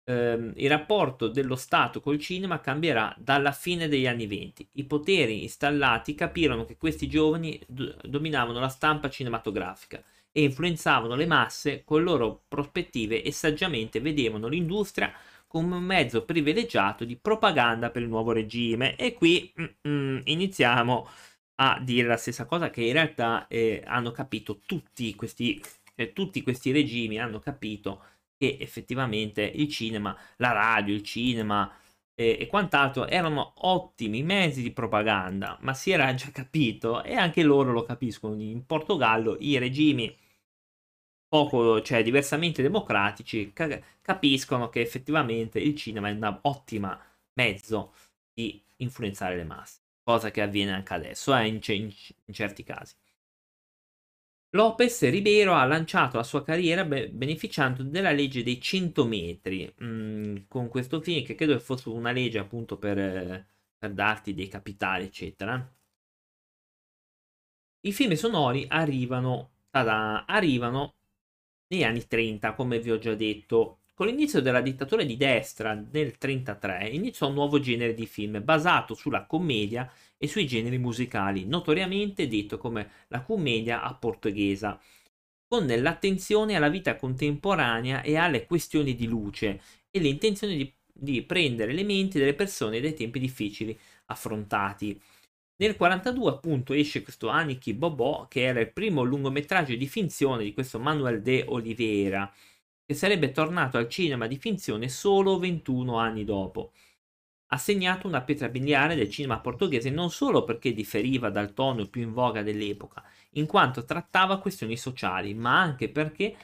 Eh, 0.09 0.53
il 0.55 0.69
rapporto 0.69 1.27
dello 1.27 1.55
Stato 1.55 2.01
col 2.01 2.17
cinema 2.17 2.59
cambierà 2.59 3.13
dalla 3.19 3.51
fine 3.51 3.87
degli 3.87 4.07
anni 4.07 4.25
20. 4.25 4.67
I 4.73 4.85
poteri 4.85 5.43
installati 5.43 6.15
capirono 6.15 6.65
che 6.65 6.77
questi 6.77 7.07
giovani 7.07 7.61
do- 7.67 7.95
dominavano 8.03 8.59
la 8.59 8.69
stampa 8.69 9.07
cinematografica 9.07 10.01
e 10.31 10.41
influenzavano 10.41 11.13
le 11.13 11.27
masse 11.27 11.83
con 11.83 11.99
le 11.99 12.05
loro 12.05 12.43
prospettive 12.47 13.21
e 13.21 13.31
saggiamente 13.31 13.99
vedevano 14.01 14.47
l'industria 14.47 15.13
come 15.45 15.75
un 15.75 15.83
mezzo 15.83 16.25
privilegiato 16.25 17.05
di 17.05 17.15
propaganda 17.15 17.91
per 17.91 18.01
il 18.01 18.07
nuovo 18.07 18.31
regime. 18.31 18.95
E 18.95 19.13
qui 19.13 19.53
mm, 19.87 20.21
iniziamo 20.23 21.07
a 21.61 21.79
dire 21.83 22.07
la 22.07 22.17
stessa 22.17 22.45
cosa 22.45 22.71
che 22.71 22.81
in 22.83 22.93
realtà 22.93 23.47
eh, 23.47 23.83
hanno 23.85 24.11
capito 24.11 24.59
tutti 24.65 25.13
questi, 25.15 25.61
eh, 25.95 26.13
tutti 26.13 26.41
questi 26.41 26.71
regimi, 26.71 27.19
hanno 27.19 27.39
capito 27.39 28.01
che 28.39 28.57
effettivamente 28.59 29.43
il 29.43 29.67
cinema, 29.69 30.17
la 30.37 30.51
radio, 30.53 30.93
il 30.95 31.03
cinema 31.03 31.71
eh, 32.15 32.37
e 32.39 32.47
quant'altro 32.47 33.07
erano 33.07 33.53
ottimi 33.67 34.23
mezzi 34.23 34.61
di 34.61 34.71
propaganda, 34.71 35.57
ma 35.61 35.73
si 35.73 35.91
era 35.91 36.13
già 36.15 36.31
capito 36.31 37.03
e 37.03 37.15
anche 37.15 37.43
loro 37.43 37.71
lo 37.71 37.83
capiscono. 37.83 38.41
In 38.41 38.65
Portogallo 38.65 39.37
i 39.39 39.57
regimi 39.57 40.15
poco, 41.27 41.81
cioè 41.81 42.03
diversamente 42.03 42.61
democratici, 42.61 43.51
ca- 43.53 43.79
capiscono 44.01 44.69
che 44.69 44.81
effettivamente 44.81 45.59
il 45.59 45.75
cinema 45.75 46.09
è 46.09 46.11
un 46.11 46.39
ottimo 46.43 46.97
mezzo 47.33 47.93
di 48.33 48.61
influenzare 48.77 49.35
le 49.35 49.43
masse 49.43 49.81
cosa 50.09 50.31
che 50.31 50.41
avviene 50.41 50.71
anche 50.73 50.93
adesso 50.95 51.35
eh, 51.35 51.45
in, 51.45 51.59
in, 51.67 51.93
in, 52.25 52.33
certi 52.33 52.63
casi. 52.63 52.95
Lopez 54.51 55.09
Ribeiro 55.09 55.53
ha 55.55 55.65
lanciato 55.65 56.17
la 56.17 56.23
sua 56.23 56.43
carriera 56.43 56.83
be- 56.85 57.09
beneficiando 57.09 57.81
della 57.83 58.11
legge 58.11 58.43
dei 58.43 58.59
100 58.61 59.05
metri, 59.05 59.71
mm, 59.83 60.37
con 60.47 60.67
questo 60.69 61.01
film 61.01 61.23
che 61.25 61.33
credo 61.35 61.59
fosse 61.59 61.89
una 61.89 62.11
legge 62.11 62.37
appunto 62.39 62.77
per, 62.77 63.47
per 63.77 63.91
darti 63.93 64.33
dei 64.35 64.47
capitali, 64.47 65.05
eccetera. 65.05 65.67
I 67.81 67.91
film 67.93 68.13
sonori 68.13 68.65
arrivano, 68.69 69.51
tada, 69.69 70.25
arrivano 70.25 70.95
negli 71.67 71.83
anni 71.83 72.05
30, 72.07 72.53
come 72.53 72.79
vi 72.79 72.91
ho 72.91 72.97
già 72.97 73.13
detto, 73.15 73.79
con 73.93 74.07
l'inizio 74.07 74.41
della 74.41 74.61
dittatura 74.61 75.03
di 75.03 75.17
destra 75.17 75.73
nel 75.73 75.83
1933 75.91 76.87
iniziò 76.89 77.27
un 77.27 77.33
nuovo 77.33 77.59
genere 77.59 77.93
di 77.93 78.05
film 78.05 78.41
basato 78.43 78.93
sulla 78.93 79.25
commedia 79.25 79.91
e 80.21 80.27
sui 80.27 80.45
generi 80.45 80.77
musicali, 80.77 81.45
notoriamente 81.45 82.27
detto 82.27 82.57
come 82.57 83.05
la 83.07 83.21
commedia 83.21 83.81
a 83.81 83.95
portoghesa, 83.95 84.79
con 85.47 85.65
l'attenzione 85.65 86.55
alla 86.55 86.69
vita 86.69 86.95
contemporanea 86.95 88.01
e 88.03 88.17
alle 88.17 88.45
questioni 88.45 88.93
di 88.93 89.07
luce 89.07 89.61
e 89.89 89.99
l'intenzione 89.99 90.55
di, 90.55 90.71
di 90.93 91.23
prendere 91.23 91.71
elementi 91.71 92.19
delle 92.19 92.35
persone 92.35 92.81
dei 92.81 92.93
tempi 92.93 93.17
difficili 93.17 93.75
affrontati. 94.07 94.89
Nel 95.59 95.75
1942 95.77 96.29
appunto 96.29 96.73
esce 96.73 97.01
questo 97.01 97.29
Aniki 97.29 97.73
Bobò 97.73 98.27
che 98.27 98.43
era 98.43 98.59
il 98.59 98.71
primo 98.71 99.03
lungometraggio 99.03 99.75
di 99.75 99.87
finzione 99.87 100.43
di 100.43 100.53
questo 100.53 100.79
Manuel 100.79 101.21
de 101.21 101.45
Oliveira 101.47 102.31
che 102.85 102.93
sarebbe 102.93 103.31
tornato 103.31 103.77
al 103.77 103.87
cinema 103.87 104.25
di 104.27 104.37
finzione 104.37 104.89
solo 104.89 105.37
21 105.37 105.97
anni 105.97 106.23
dopo. 106.25 106.71
Ha 107.51 107.57
segnato 107.57 108.07
una 108.07 108.21
pietra 108.21 108.47
miliare 108.47 108.95
del 108.95 109.09
cinema 109.09 109.39
portoghese 109.39 109.89
non 109.89 110.11
solo 110.11 110.43
perché 110.43 110.71
differiva 110.73 111.29
dal 111.29 111.53
tono 111.53 111.87
più 111.87 112.01
in 112.01 112.13
voga 112.13 112.43
dell'epoca, 112.43 113.03
in 113.31 113.47
quanto 113.47 113.83
trattava 113.85 114.39
questioni 114.39 114.77
sociali, 114.77 115.33
ma 115.33 115.59
anche 115.59 115.89
perché 115.89 116.35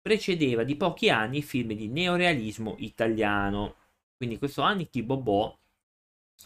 precedeva 0.00 0.62
di 0.62 0.76
pochi 0.76 1.08
anni 1.10 1.38
i 1.38 1.42
film 1.42 1.72
di 1.72 1.88
neorealismo 1.88 2.76
italiano. 2.78 3.76
Quindi 4.16 4.38
questo 4.38 4.62
Aniki 4.62 5.02
Bobò 5.02 5.58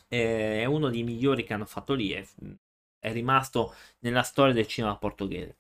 eh, 0.09 0.61
è 0.61 0.65
uno 0.65 0.91
dei 0.91 1.03
migliori 1.03 1.45
che 1.45 1.55
hanno 1.55 1.67
fatto 1.67 1.95
lì, 1.95 2.11
è, 2.11 2.25
è 2.99 3.13
rimasto 3.13 3.75
nella 4.01 4.23
storia 4.23 4.53
del 4.55 4.67
cinema 4.67 4.97
portoghese. 4.97 5.57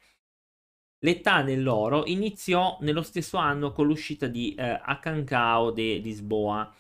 L'età 1.00 1.42
dell'oro 1.42 2.06
iniziò 2.06 2.78
nello 2.80 3.02
stesso 3.02 3.36
anno 3.36 3.72
con 3.72 3.86
l'uscita 3.86 4.26
di 4.26 4.54
eh, 4.54 4.80
Acancao 4.82 5.70
de 5.70 5.98
Lisboa 5.98 6.72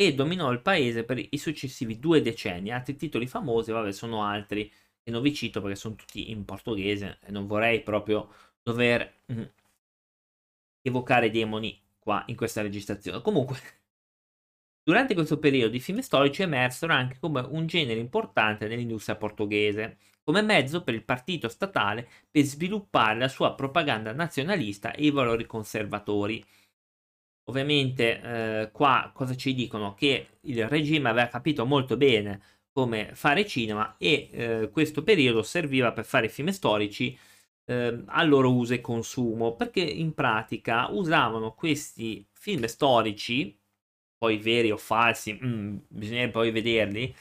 e 0.00 0.14
dominò 0.14 0.52
il 0.52 0.62
paese 0.62 1.02
per 1.02 1.18
i 1.18 1.38
successivi 1.38 1.98
due 1.98 2.20
decenni. 2.22 2.70
Altri 2.70 2.94
titoli 2.94 3.26
famosi, 3.26 3.72
vabbè, 3.72 3.90
sono 3.90 4.22
altri 4.22 4.70
che 5.02 5.10
non 5.10 5.22
vi 5.22 5.34
cito 5.34 5.60
perché 5.60 5.74
sono 5.74 5.96
tutti 5.96 6.30
in 6.30 6.44
portoghese 6.44 7.18
e 7.20 7.32
non 7.32 7.48
vorrei 7.48 7.82
proprio 7.82 8.32
dover 8.62 9.22
mm, 9.32 9.42
evocare 10.82 11.30
demoni 11.30 11.80
qua 11.98 12.22
in 12.28 12.36
questa 12.36 12.62
registrazione. 12.62 13.20
Comunque, 13.22 13.58
durante 14.84 15.14
questo 15.14 15.38
periodo 15.40 15.74
i 15.74 15.80
film 15.80 15.98
storici 15.98 16.42
emersero 16.42 16.92
anche 16.92 17.18
come 17.18 17.40
un 17.40 17.66
genere 17.66 17.98
importante 17.98 18.68
nell'industria 18.68 19.16
portoghese 19.16 19.98
come 20.22 20.42
mezzo 20.42 20.82
per 20.84 20.94
il 20.94 21.04
partito 21.04 21.48
statale 21.48 22.06
per 22.30 22.42
sviluppare 22.44 23.18
la 23.18 23.28
sua 23.28 23.54
propaganda 23.54 24.12
nazionalista 24.12 24.92
e 24.92 25.06
i 25.06 25.10
valori 25.10 25.46
conservatori. 25.46 26.44
Ovviamente 27.48 28.20
eh, 28.20 28.70
qua 28.72 29.10
cosa 29.14 29.34
ci 29.34 29.54
dicono? 29.54 29.94
Che 29.94 30.26
il 30.42 30.68
regime 30.68 31.08
aveva 31.08 31.28
capito 31.28 31.64
molto 31.64 31.96
bene 31.96 32.40
come 32.72 33.14
fare 33.14 33.46
cinema 33.46 33.96
e 33.98 34.28
eh, 34.30 34.70
questo 34.70 35.02
periodo 35.02 35.42
serviva 35.42 35.92
per 35.92 36.04
fare 36.04 36.28
film 36.28 36.50
storici 36.50 37.18
eh, 37.64 38.02
al 38.06 38.28
loro 38.28 38.52
uso 38.52 38.74
e 38.74 38.80
consumo, 38.80 39.54
perché 39.56 39.80
in 39.80 40.14
pratica 40.14 40.88
usavano 40.90 41.54
questi 41.54 42.26
film 42.32 42.64
storici, 42.66 43.58
poi 44.16 44.38
veri 44.38 44.70
o 44.70 44.76
falsi, 44.76 45.38
mm, 45.42 45.76
bisognerebbe 45.88 46.32
poi 46.32 46.50
vederli, 46.50 47.14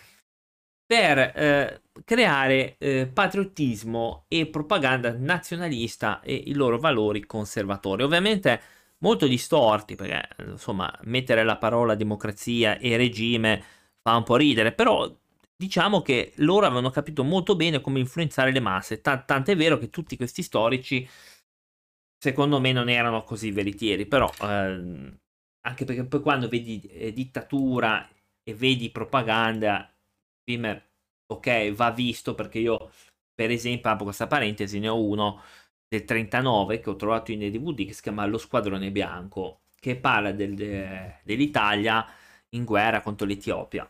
per 0.85 1.17
eh, 1.19 1.81
creare 2.05 2.75
eh, 2.77 3.07
patriottismo 3.07 4.25
e 4.27 4.47
propaganda 4.47 5.11
nazionalista 5.13 6.21
e 6.21 6.33
i 6.33 6.53
loro 6.53 6.79
valori 6.79 7.25
conservatori. 7.25 8.03
Ovviamente 8.03 8.61
molto 8.99 9.27
distorti, 9.27 9.95
perché 9.95 10.27
insomma 10.45 10.91
mettere 11.03 11.43
la 11.43 11.57
parola 11.57 11.95
democrazia 11.95 12.77
e 12.77 12.97
regime 12.97 13.63
fa 14.01 14.15
un 14.15 14.23
po' 14.23 14.35
ridere, 14.37 14.73
però 14.73 15.11
diciamo 15.55 16.01
che 16.01 16.33
loro 16.37 16.65
avevano 16.65 16.89
capito 16.89 17.23
molto 17.23 17.55
bene 17.55 17.81
come 17.81 17.99
influenzare 17.99 18.51
le 18.51 18.59
masse, 18.59 19.01
T- 19.01 19.25
tant'è 19.25 19.55
vero 19.55 19.77
che 19.77 19.89
tutti 19.89 20.15
questi 20.17 20.43
storici 20.43 21.07
secondo 22.19 22.59
me 22.59 22.71
non 22.71 22.89
erano 22.89 23.23
così 23.23 23.51
veritieri, 23.51 24.05
però 24.07 24.29
eh, 24.41 25.17
anche 25.61 25.85
perché 25.85 26.05
poi 26.05 26.21
quando 26.21 26.47
vedi 26.47 26.81
eh, 26.81 27.13
dittatura 27.13 28.07
e 28.43 28.53
vedi 28.55 28.89
propaganda 28.89 29.91
ok, 31.27 31.71
va 31.73 31.91
visto 31.91 32.35
perché 32.35 32.59
io, 32.59 32.91
per 33.33 33.51
esempio, 33.51 33.89
apro 33.89 34.05
questa 34.05 34.27
parentesi, 34.27 34.79
ne 34.79 34.87
ho 34.89 35.01
uno 35.01 35.41
del 35.87 36.03
39 36.03 36.79
che 36.79 36.89
ho 36.89 36.95
trovato 36.95 37.31
in 37.31 37.39
DVD 37.39 37.85
che 37.85 37.93
si 37.93 38.01
chiama 38.01 38.25
Lo 38.25 38.37
Squadrone 38.37 38.91
Bianco, 38.91 39.61
che 39.79 39.95
parla 39.97 40.31
del, 40.31 40.53
de, 40.55 41.19
dell'Italia 41.23 42.05
in 42.49 42.65
guerra 42.65 43.01
contro 43.01 43.25
l'Etiopia. 43.25 43.89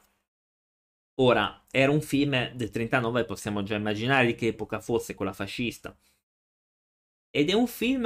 Ora, 1.20 1.66
era 1.72 1.92
un 1.92 2.02
film 2.02 2.52
del 2.54 2.70
39, 2.70 3.26
possiamo 3.26 3.64
già 3.64 3.76
immaginare 3.76 4.28
di 4.28 4.36
che 4.36 4.48
epoca 4.48 4.80
fosse 4.80 5.16
quella 5.16 5.34
fascista. 5.34 5.96
Ed 7.32 7.50
è 7.50 7.54
un 7.54 7.68
film 7.68 8.06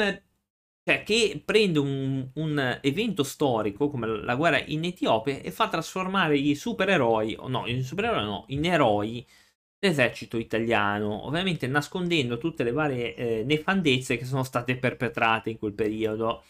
cioè, 0.83 1.03
che 1.03 1.41
prende 1.43 1.79
un, 1.79 2.29
un, 2.35 2.79
evento 2.81 3.23
storico 3.23 3.89
come 3.89 4.07
la 4.07 4.35
guerra 4.35 4.59
in 4.65 4.83
Etiopia 4.85 5.39
e 5.39 5.51
fa 5.51 5.69
trasformare 5.69 6.37
i 6.37 6.55
supereroi, 6.55 7.37
no, 7.47 7.67
i 7.67 7.83
supereroi 7.83 8.23
no, 8.23 8.45
in 8.47 8.65
eroi 8.65 9.25
dell'esercito 9.81 10.37
italiano, 10.37 11.25
ovviamente 11.25 11.67
nascondendo 11.67 12.37
tutte 12.37 12.63
le 12.63 12.71
varie 12.71 13.15
eh, 13.15 13.43
nefandezze 13.43 14.17
che 14.17 14.25
sono 14.25 14.43
state 14.43 14.77
perpetrate 14.77 15.49
in 15.49 15.57
quel 15.57 15.73
periodo. 15.73 16.43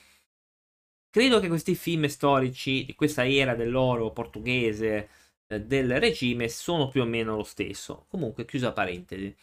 Credo 1.09 1.39
che 1.39 1.47
questi 1.50 1.75
film 1.75 2.05
storici 2.05 2.85
di 2.85 2.95
questa 2.95 3.27
era 3.27 3.53
dell'oro 3.53 4.11
portoghese 4.11 5.09
eh, 5.47 5.61
del 5.61 6.00
regime 6.00 6.47
sono 6.47 6.88
più 6.88 7.01
o 7.01 7.05
meno 7.05 7.35
lo 7.35 7.43
stesso. 7.43 8.05
Comunque, 8.07 8.45
chiusa 8.45 8.71
parentesi. 8.71 9.35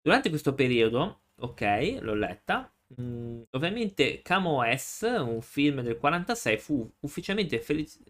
Durante 0.00 0.30
questo 0.30 0.54
periodo, 0.54 1.24
ok, 1.40 1.98
l'ho 2.00 2.14
letta, 2.14 2.72
mh, 2.96 3.42
ovviamente 3.50 4.22
Camo 4.22 4.62
S, 4.74 5.02
un 5.02 5.42
film 5.42 5.82
del 5.82 5.98
46, 5.98 6.58
fu 6.58 6.90
ufficialmente 7.00 7.60
feliz- 7.60 8.00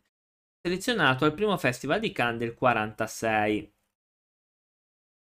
selezionato 0.60 1.24
al 1.24 1.34
primo 1.34 1.56
festival 1.58 1.98
di 2.00 2.12
Cannes 2.12 2.38
del 2.38 2.54
46. 2.54 3.72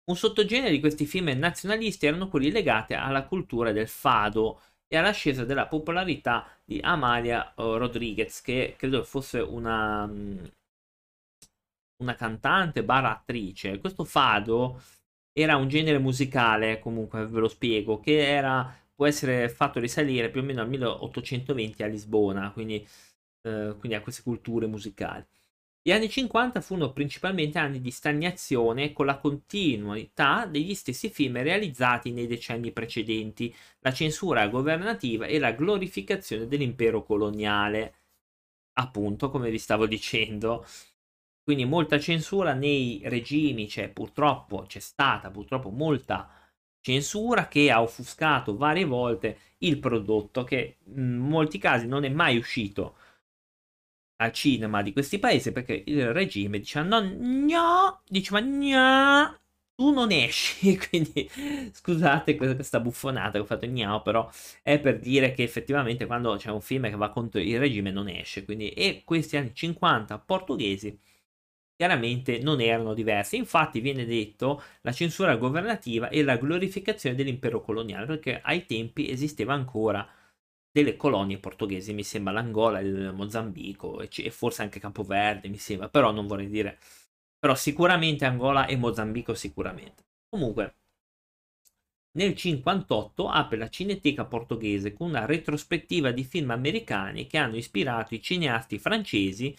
Un 0.08 0.16
sottogenere 0.16 0.70
di 0.70 0.80
questi 0.80 1.04
film 1.04 1.28
nazionalisti 1.36 2.06
erano 2.06 2.28
quelli 2.28 2.50
legati 2.50 2.94
alla 2.94 3.24
cultura 3.24 3.72
del 3.72 3.88
fado 3.88 4.60
e 4.86 4.96
all'ascesa 4.96 5.44
della 5.44 5.66
popolarità 5.66 6.48
di 6.64 6.78
Amalia 6.80 7.52
uh, 7.56 7.76
Rodriguez, 7.76 8.40
che 8.40 8.74
credo 8.78 9.02
fosse 9.02 9.40
una, 9.40 10.06
mm, 10.06 10.44
una 12.02 12.14
cantante 12.14 12.84
barra 12.84 13.10
attrice. 13.10 13.78
Questo 13.80 14.04
fado 14.04 14.82
era 15.32 15.56
un 15.56 15.68
genere 15.68 15.98
musicale, 15.98 16.78
comunque 16.78 17.26
ve 17.26 17.40
lo 17.40 17.48
spiego, 17.48 18.00
che 18.00 18.26
era, 18.26 18.74
può 18.94 19.06
essere 19.06 19.48
fatto 19.48 19.80
risalire 19.80 20.30
più 20.30 20.40
o 20.40 20.44
meno 20.44 20.60
al 20.62 20.68
1820 20.68 21.82
a 21.82 21.86
Lisbona, 21.86 22.52
quindi, 22.52 22.86
eh, 23.42 23.74
quindi 23.78 23.94
a 23.96 24.00
queste 24.00 24.22
culture 24.22 24.66
musicali. 24.66 25.24
Gli 25.86 25.92
anni 25.92 26.10
50 26.10 26.60
furono 26.62 26.92
principalmente 26.92 27.60
anni 27.60 27.80
di 27.80 27.92
stagnazione 27.92 28.92
con 28.92 29.06
la 29.06 29.18
continuità 29.18 30.44
degli 30.44 30.74
stessi 30.74 31.10
film 31.10 31.40
realizzati 31.40 32.10
nei 32.10 32.26
decenni 32.26 32.72
precedenti, 32.72 33.54
la 33.78 33.92
censura 33.92 34.48
governativa 34.48 35.26
e 35.26 35.38
la 35.38 35.52
glorificazione 35.52 36.48
dell'impero 36.48 37.04
coloniale. 37.04 37.94
Appunto, 38.80 39.30
come 39.30 39.48
vi 39.48 39.58
stavo 39.58 39.86
dicendo, 39.86 40.66
quindi 41.44 41.64
molta 41.64 42.00
censura 42.00 42.52
nei 42.52 43.02
regimi, 43.04 43.68
c'è 43.68 43.88
purtroppo, 43.88 44.64
c'è 44.66 44.80
stata 44.80 45.30
purtroppo 45.30 45.70
molta 45.70 46.28
censura 46.80 47.46
che 47.46 47.70
ha 47.70 47.80
offuscato 47.80 48.56
varie 48.56 48.84
volte 48.84 49.38
il 49.58 49.78
prodotto 49.78 50.42
che 50.42 50.78
in 50.96 51.14
molti 51.16 51.58
casi 51.58 51.86
non 51.86 52.02
è 52.02 52.08
mai 52.08 52.38
uscito 52.38 52.96
al 54.16 54.32
cinema 54.32 54.82
di 54.82 54.92
questi 54.92 55.18
paesi 55.18 55.52
perché 55.52 55.82
il 55.86 56.12
regime 56.12 56.58
dice 56.58 56.82
no, 56.82 57.00
no, 57.00 58.00
dice 58.08 58.32
ma 58.32 58.40
no, 58.40 59.38
tu 59.74 59.92
non 59.92 60.10
esci, 60.10 60.76
quindi 60.88 61.28
scusate 61.72 62.34
questa 62.36 62.80
buffonata 62.80 63.32
che 63.32 63.38
ho 63.40 63.44
fatto 63.44 63.66
gnao, 63.66 64.00
però 64.02 64.28
è 64.62 64.78
per 64.80 64.98
dire 64.98 65.32
che 65.32 65.42
effettivamente 65.42 66.06
quando 66.06 66.36
c'è 66.36 66.50
un 66.50 66.62
film 66.62 66.88
che 66.88 66.96
va 66.96 67.10
contro 67.10 67.40
il 67.40 67.58
regime 67.58 67.90
non 67.90 68.08
esce, 68.08 68.44
quindi 68.44 68.70
e 68.70 69.02
questi 69.04 69.36
anni 69.36 69.54
50 69.54 70.18
portoghesi 70.18 70.98
chiaramente 71.76 72.38
non 72.38 72.60
erano 72.60 72.94
diversi, 72.94 73.36
infatti 73.36 73.80
viene 73.80 74.06
detto 74.06 74.62
la 74.82 74.92
censura 74.92 75.36
governativa 75.36 76.08
e 76.08 76.22
la 76.22 76.36
glorificazione 76.36 77.14
dell'impero 77.14 77.60
coloniale, 77.60 78.06
perché 78.06 78.40
ai 78.42 78.64
tempi 78.66 79.10
esisteva 79.10 79.52
ancora 79.54 80.08
delle 80.76 80.96
colonie 80.96 81.38
portoghesi, 81.38 81.94
mi 81.94 82.02
sembra 82.04 82.34
l'Angola, 82.34 82.80
il 82.80 83.12
Mozambico 83.14 84.02
e, 84.02 84.10
e 84.14 84.30
forse 84.30 84.60
anche 84.60 84.78
Capoverde, 84.78 85.48
mi 85.48 85.56
sembra, 85.56 85.88
però 85.88 86.10
non 86.12 86.26
vorrei 86.26 86.48
dire, 86.48 86.78
però 87.38 87.54
sicuramente 87.54 88.26
Angola 88.26 88.66
e 88.66 88.76
Mozambico 88.76 89.32
sicuramente. 89.32 90.04
Comunque, 90.28 90.74
nel 92.16 92.34
1958 92.34 93.28
apre 93.28 93.56
la 93.56 93.70
Cineteca 93.70 94.26
portoghese 94.26 94.92
con 94.92 95.08
una 95.08 95.24
retrospettiva 95.24 96.10
di 96.10 96.24
film 96.24 96.50
americani 96.50 97.26
che 97.26 97.38
hanno 97.38 97.56
ispirato 97.56 98.14
i 98.14 98.20
cineasti 98.20 98.78
francesi, 98.78 99.56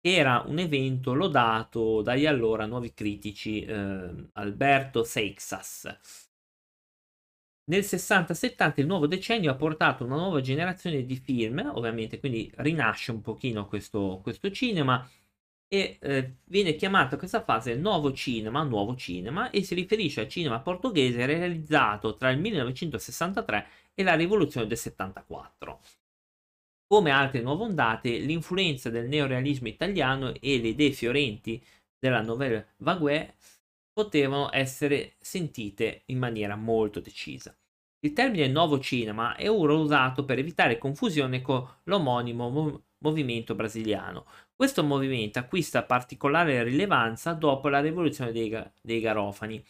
che 0.00 0.14
era 0.16 0.42
un 0.46 0.58
evento 0.58 1.14
lodato 1.14 2.02
dagli 2.02 2.26
allora 2.26 2.66
nuovi 2.66 2.92
critici 2.92 3.64
eh, 3.64 4.28
Alberto 4.32 5.04
Seixas 5.04 6.25
nel 7.68 7.80
60-70 7.80 8.80
il 8.80 8.86
nuovo 8.86 9.06
decennio 9.06 9.50
ha 9.50 9.54
portato 9.54 10.04
una 10.04 10.16
nuova 10.16 10.40
generazione 10.40 11.04
di 11.04 11.16
film, 11.16 11.70
ovviamente, 11.74 12.18
quindi 12.18 12.50
rinasce 12.56 13.10
un 13.10 13.20
pochino 13.22 13.66
questo, 13.66 14.20
questo 14.22 14.50
cinema 14.50 15.08
e 15.68 15.98
eh, 16.00 16.36
viene 16.44 16.76
chiamata 16.76 17.16
questa 17.16 17.42
fase 17.42 17.74
nuovo 17.74 18.12
cinema, 18.12 18.62
nuovo 18.62 18.94
cinema 18.94 19.50
e 19.50 19.62
si 19.64 19.74
riferisce 19.74 20.20
al 20.20 20.28
cinema 20.28 20.60
portoghese 20.60 21.26
realizzato 21.26 22.16
tra 22.16 22.30
il 22.30 22.38
1963 22.38 23.66
e 23.94 24.02
la 24.04 24.14
rivoluzione 24.14 24.66
del 24.68 24.78
74. 24.78 25.80
Come 26.86 27.10
altre 27.10 27.40
nuove 27.40 27.64
ondate, 27.64 28.18
l'influenza 28.18 28.90
del 28.90 29.08
neorealismo 29.08 29.66
italiano 29.66 30.32
e 30.34 30.60
le 30.60 30.68
idee 30.68 30.92
fiorenti 30.92 31.60
della 31.98 32.20
Nouvelle 32.20 32.74
Vague 32.78 33.34
potevano 33.96 34.50
essere 34.52 35.16
sentite 35.20 36.02
in 36.06 36.18
maniera 36.18 36.54
molto 36.56 37.00
decisa. 37.00 37.56
Il 38.00 38.12
termine 38.12 38.46
nuovo 38.48 38.78
cinema 38.78 39.34
è 39.36 39.50
ora 39.50 39.72
usato 39.72 40.24
per 40.24 40.38
evitare 40.38 40.78
confusione 40.78 41.40
con 41.40 41.66
l'omonimo 41.84 42.50
mov- 42.50 42.82
movimento 42.98 43.54
brasiliano. 43.54 44.26
Questo 44.54 44.84
movimento 44.84 45.38
acquista 45.38 45.82
particolare 45.84 46.62
rilevanza 46.62 47.32
dopo 47.32 47.68
la 47.68 47.80
rivoluzione 47.80 48.32
dei, 48.32 48.54
dei 48.82 49.00
garofani, 49.00 49.64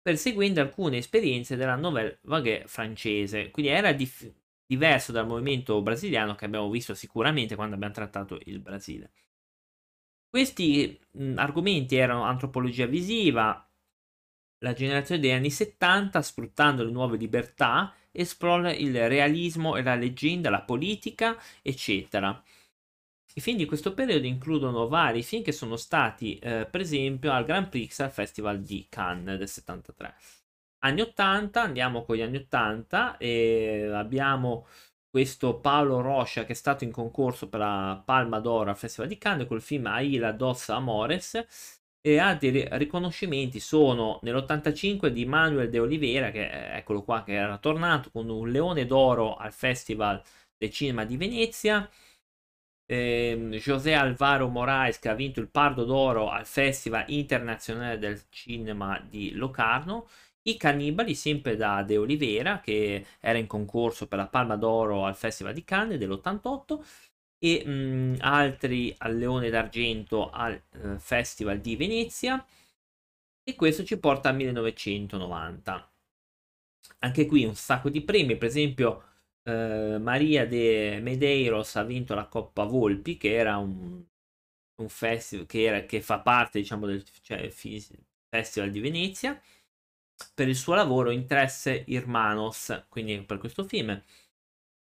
perseguendo 0.00 0.60
alcune 0.60 0.98
esperienze 0.98 1.56
della 1.56 1.74
nouvelle 1.76 2.18
vague 2.22 2.64
francese, 2.66 3.50
quindi 3.50 3.72
era 3.72 3.92
dif- 3.92 4.32
diverso 4.66 5.12
dal 5.12 5.26
movimento 5.26 5.80
brasiliano 5.82 6.34
che 6.36 6.44
abbiamo 6.44 6.70
visto 6.70 6.94
sicuramente 6.94 7.54
quando 7.56 7.74
abbiamo 7.74 7.94
trattato 7.94 8.38
il 8.44 8.60
Brasile. 8.60 9.12
Questi 10.28 10.98
mh, 11.12 11.34
argomenti 11.38 11.94
erano 11.96 12.24
antropologia 12.24 12.86
visiva, 12.86 13.63
la 14.64 14.72
generazione 14.72 15.20
degli 15.20 15.30
anni 15.30 15.50
70, 15.50 16.22
sfruttando 16.22 16.82
le 16.82 16.90
nuove 16.90 17.18
libertà, 17.18 17.92
esplora 18.10 18.72
il 18.72 19.08
realismo 19.08 19.76
e 19.76 19.82
la 19.82 19.94
leggenda, 19.94 20.48
la 20.48 20.62
politica, 20.62 21.36
eccetera. 21.62 22.42
I 23.34 23.40
film 23.40 23.58
di 23.58 23.66
questo 23.66 23.92
periodo 23.92 24.26
includono 24.26 24.88
vari 24.88 25.22
film 25.22 25.42
che 25.42 25.52
sono 25.52 25.76
stati, 25.76 26.38
eh, 26.38 26.66
per 26.70 26.80
esempio, 26.80 27.32
al 27.32 27.44
Grand 27.44 27.68
Prix 27.68 28.00
al 28.00 28.10
Festival 28.10 28.62
di 28.62 28.86
Cannes 28.88 29.36
del 29.38 29.48
73. 29.48 30.14
Anni 30.84 31.00
80, 31.02 31.62
andiamo 31.62 32.04
con 32.04 32.16
gli 32.16 32.22
anni 32.22 32.36
80 32.38 33.16
e 33.18 33.90
abbiamo 33.92 34.66
questo 35.10 35.58
Paolo 35.60 36.00
Rocha 36.00 36.44
che 36.44 36.52
è 36.52 36.54
stato 36.56 36.84
in 36.84 36.90
concorso 36.90 37.48
per 37.48 37.60
la 37.60 38.02
Palma 38.04 38.40
d'Oro 38.40 38.70
al 38.70 38.76
Festival 38.76 39.08
di 39.08 39.18
Cannes 39.18 39.46
col 39.46 39.62
film 39.62 39.86
Aila 39.86 40.32
dos 40.32 40.68
Amores 40.70 41.82
e 42.06 42.18
altri 42.18 42.68
riconoscimenti 42.72 43.60
sono 43.60 44.18
nell'85 44.22 45.06
di 45.06 45.24
Manuel 45.24 45.70
de 45.70 45.78
Oliveira 45.78 46.30
che 46.30 46.76
eccolo 46.76 47.02
qua 47.02 47.22
che 47.24 47.32
era 47.32 47.56
tornato 47.56 48.10
con 48.10 48.28
un 48.28 48.50
leone 48.50 48.84
d'oro 48.84 49.36
al 49.36 49.54
Festival 49.54 50.22
del 50.58 50.70
Cinema 50.70 51.06
di 51.06 51.16
Venezia. 51.16 51.88
Eh, 52.86 53.48
José 53.52 53.94
Alvaro 53.94 54.48
Moraes 54.48 54.98
che 54.98 55.08
ha 55.08 55.14
vinto 55.14 55.40
il 55.40 55.48
Pardo 55.48 55.84
d'Oro 55.84 56.28
al 56.28 56.44
Festival 56.44 57.04
Internazionale 57.08 57.98
del 57.98 58.20
Cinema 58.28 59.00
di 59.00 59.32
Locarno. 59.32 60.06
I 60.42 60.58
Cannibali, 60.58 61.14
sempre 61.14 61.56
da 61.56 61.82
De 61.82 61.96
Oliveira, 61.96 62.60
che 62.60 63.06
era 63.18 63.38
in 63.38 63.46
concorso 63.46 64.06
per 64.06 64.18
la 64.18 64.26
Palma 64.28 64.56
d'Oro 64.56 65.06
al 65.06 65.16
Festival 65.16 65.54
di 65.54 65.64
Cannes 65.64 65.96
dell'88, 65.96 66.80
e 67.44 67.62
mh, 67.66 68.16
altri 68.20 68.94
al 68.98 69.18
Leone 69.18 69.50
d'Argento 69.50 70.30
al 70.30 70.54
eh, 70.54 70.98
Festival 70.98 71.60
di 71.60 71.76
Venezia. 71.76 72.44
E 73.46 73.54
questo 73.54 73.84
ci 73.84 73.98
porta 73.98 74.30
al 74.30 74.36
1990. 74.36 75.92
Anche 77.00 77.26
qui 77.26 77.44
un 77.44 77.54
sacco 77.54 77.90
di 77.90 78.00
premi, 78.02 78.36
per 78.38 78.48
esempio 78.48 79.02
eh, 79.42 79.98
Maria 80.00 80.46
de 80.46 81.00
Medeiros 81.02 81.76
ha 81.76 81.82
vinto 81.82 82.14
la 82.14 82.26
Coppa 82.26 82.64
Volpi, 82.64 83.18
che 83.18 83.34
era 83.34 83.58
un, 83.58 84.02
un 84.76 84.88
festival 84.88 85.46
che, 85.46 85.62
era, 85.64 85.84
che, 85.84 86.00
fa 86.00 86.20
parte 86.20 86.60
diciamo, 86.60 86.86
del 86.86 87.04
cioè, 87.20 87.50
Festival 87.50 88.70
di 88.70 88.80
Venezia 88.80 89.38
per 90.34 90.48
il 90.48 90.56
suo 90.56 90.74
lavoro 90.74 91.10
in 91.10 91.26
Tres 91.26 91.66
Hermanos, 91.86 92.86
quindi 92.88 93.20
per 93.22 93.38
questo 93.38 93.64
film. 93.64 94.02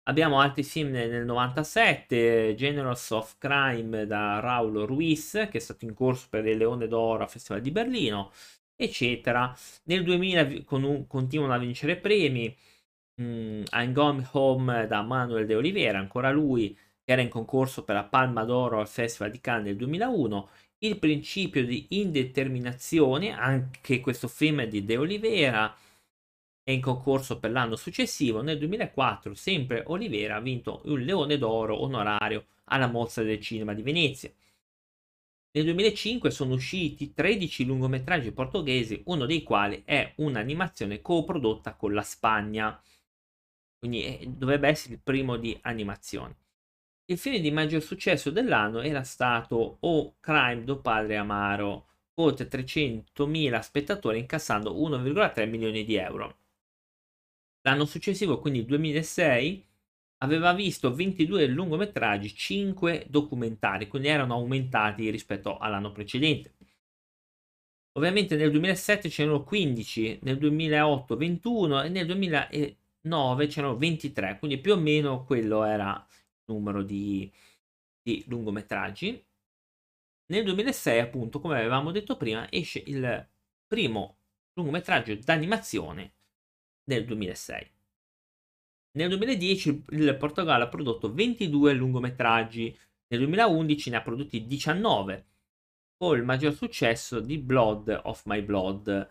Abbiamo 0.07 0.39
altri 0.39 0.61
film 0.63 0.91
nel 0.91 1.25
97, 1.25 2.53
Generals 2.55 3.09
of 3.09 3.37
Crime 3.39 4.05
da 4.05 4.39
Raul 4.39 4.85
Ruiz, 4.85 5.31
che 5.49 5.57
è 5.57 5.59
stato 5.59 5.83
in 5.85 5.95
corso 5.95 6.27
per 6.29 6.45
il 6.45 6.57
Leone 6.57 6.87
d'Oro 6.87 7.23
al 7.23 7.29
Festival 7.29 7.59
di 7.61 7.71
Berlino, 7.71 8.31
eccetera. 8.75 9.51
Nel 9.85 10.03
2000 10.03 10.63
con 10.63 10.83
un, 10.83 11.07
continuano 11.07 11.53
a 11.53 11.57
vincere 11.57 11.95
premi. 11.97 12.55
Mm, 13.19 13.63
I'm 13.71 13.93
Going 13.93 14.27
Home 14.33 14.85
da 14.87 15.01
Manuel 15.01 15.47
de 15.47 15.55
Oliveira, 15.55 15.97
ancora 15.97 16.29
lui, 16.31 16.77
che 17.03 17.11
era 17.11 17.21
in 17.21 17.29
concorso 17.29 17.83
per 17.83 17.95
la 17.95 18.03
Palma 18.03 18.43
d'Oro 18.43 18.79
al 18.79 18.87
Festival 18.87 19.31
di 19.31 19.41
Cannes 19.41 19.65
nel 19.65 19.75
2001 19.77 20.49
il 20.79 20.99
principio 20.99 21.65
di 21.65 21.87
indeterminazione, 21.89 23.31
anche 23.31 24.01
questo 24.01 24.27
film 24.27 24.63
di 24.65 24.85
De 24.85 24.97
Oliveira 24.97 25.75
è 26.65 26.71
in 26.71 26.81
concorso 26.81 27.37
per 27.37 27.51
l'anno 27.51 27.75
successivo. 27.75 28.41
Nel 28.41 28.57
2004, 28.57 29.35
sempre 29.35 29.83
Oliveira 29.85 30.37
ha 30.37 30.39
vinto 30.39 30.81
un 30.85 30.99
Leone 30.99 31.37
d'Oro 31.37 31.79
onorario 31.79 32.47
alla 32.65 32.87
Mostra 32.87 33.23
del 33.23 33.39
Cinema 33.39 33.75
di 33.75 33.83
Venezia. 33.83 34.31
Nel 35.51 35.63
2005 35.65 36.31
sono 36.31 36.55
usciti 36.55 37.13
13 37.13 37.65
lungometraggi 37.65 38.31
portoghesi, 38.31 39.03
uno 39.05 39.27
dei 39.27 39.43
quali 39.43 39.83
è 39.85 40.13
un'animazione 40.17 41.01
coprodotta 41.01 41.75
con 41.75 41.93
la 41.93 42.01
Spagna. 42.01 42.81
quindi 43.77 44.03
eh, 44.03 44.27
dovrebbe 44.27 44.67
essere 44.67 44.95
il 44.95 45.01
primo 45.03 45.37
di 45.37 45.57
animazione. 45.61 46.35
Il 47.05 47.19
film 47.19 47.39
di 47.41 47.51
maggior 47.51 47.83
successo 47.83 48.31
dell'anno 48.31 48.81
era 48.81 49.03
stato 49.03 49.77
O 49.81 50.15
Crime 50.19 50.63
do 50.63 50.79
Padre 50.81 51.17
Amaro, 51.17 51.87
oltre 52.15 52.47
300.000 52.47 53.59
spettatori 53.59 54.17
incassando 54.19 54.73
1,3 54.73 55.47
milioni 55.47 55.85
di 55.85 55.95
euro. 55.95 56.37
L'anno 57.65 57.85
successivo, 57.85 58.39
quindi 58.39 58.59
il 58.59 58.65
2006, 58.65 59.65
aveva 60.19 60.53
visto 60.53 60.93
22 60.93 61.47
lungometraggi, 61.47 62.33
5 62.35 63.07
documentari, 63.09 63.87
quindi 63.87 64.07
erano 64.07 64.35
aumentati 64.35 65.09
rispetto 65.09 65.57
all'anno 65.57 65.91
precedente. 65.91 66.53
Ovviamente 67.93 68.35
nel 68.35 68.51
2007 68.51 69.09
c'erano 69.09 69.43
15, 69.43 70.19
nel 70.23 70.37
2008 70.37 71.17
21 71.17 71.83
e 71.83 71.89
nel 71.89 72.05
2009 72.05 73.47
c'erano 73.47 73.77
23, 73.77 74.37
quindi 74.37 74.59
più 74.59 74.73
o 74.73 74.77
meno 74.77 75.23
quello 75.23 75.63
era 75.63 76.05
il 76.07 76.53
numero 76.53 76.83
di, 76.83 77.31
di 78.01 78.23
lungometraggi. 78.27 79.25
Nel 80.27 80.43
2006, 80.43 80.99
appunto, 80.99 81.39
come 81.39 81.57
avevamo 81.57 81.91
detto 81.91 82.15
prima, 82.15 82.51
esce 82.51 82.83
il 82.85 83.27
primo 83.67 84.17
lungometraggio 84.53 85.15
d'animazione 85.15 86.13
nel 86.85 87.05
2006. 87.05 87.71
Nel 88.95 89.09
2010 89.09 89.85
il 89.89 90.15
Portogallo 90.17 90.63
ha 90.63 90.69
prodotto 90.69 91.13
22 91.13 91.73
lungometraggi, 91.73 92.75
nel 93.07 93.19
2011 93.19 93.89
ne 93.89 93.95
ha 93.97 94.01
prodotti 94.01 94.45
19, 94.47 95.25
con 95.97 96.17
il 96.17 96.23
maggior 96.23 96.53
successo 96.53 97.19
di 97.19 97.37
Blood 97.37 98.01
of 98.05 98.23
My 98.25 98.41
Blood. 98.41 99.09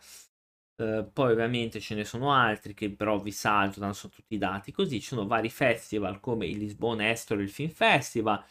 Uh, 0.76 1.08
poi 1.12 1.32
ovviamente 1.32 1.78
ce 1.80 1.94
ne 1.94 2.04
sono 2.04 2.32
altri 2.32 2.74
che 2.74 2.90
però 2.90 3.20
vi 3.20 3.30
salto, 3.30 3.78
non 3.80 3.94
sono 3.94 4.12
tutti 4.12 4.38
dati 4.38 4.72
così. 4.72 5.00
Ci 5.00 5.08
sono 5.08 5.26
vari 5.26 5.50
festival 5.50 6.18
come 6.20 6.46
il 6.46 6.58
Lisbona 6.58 7.10
Estero 7.10 7.40
il 7.40 7.50
Film 7.50 7.70
Festival, 7.70 8.42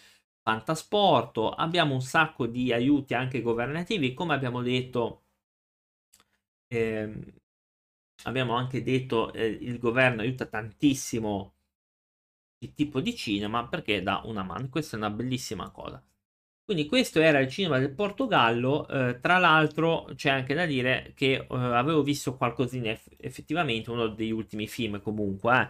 Fantasporto. 0.41 1.49
Abbiamo 1.51 1.93
un 1.95 2.01
sacco 2.01 2.45
di 2.47 2.71
aiuti 2.71 3.13
anche 3.15 3.41
governativi, 3.41 4.13
come 4.13 4.33
abbiamo 4.33 4.61
detto. 4.61 5.23
Ehm, 6.69 7.23
abbiamo 8.23 8.55
anche 8.55 8.83
detto 8.83 9.33
eh, 9.33 9.45
il 9.45 9.79
governo 9.79 10.21
aiuta 10.21 10.45
tantissimo 10.45 11.53
il 12.59 12.73
tipo 12.73 13.01
di 13.01 13.15
cinema 13.15 13.67
perché 13.67 14.01
dà 14.01 14.21
una 14.25 14.43
mano. 14.43 14.69
Questa 14.69 14.95
è 14.95 14.99
una 14.99 15.09
bellissima 15.09 15.69
cosa. 15.71 16.01
Quindi 16.65 16.87
questo 16.87 17.19
era 17.19 17.39
il 17.39 17.49
cinema 17.49 17.77
del 17.77 17.93
Portogallo, 17.93 18.87
eh, 18.87 19.19
tra 19.19 19.37
l'altro 19.37 20.09
c'è 20.15 20.29
anche 20.29 20.53
da 20.53 20.65
dire 20.65 21.11
che 21.15 21.33
eh, 21.33 21.47
avevo 21.49 22.03
visto 22.03 22.37
qualcosina 22.37 22.89
eff- 22.91 23.11
effettivamente, 23.17 23.91
uno 23.91 24.07
degli 24.07 24.31
ultimi 24.31 24.67
film 24.67 25.01
comunque, 25.01 25.69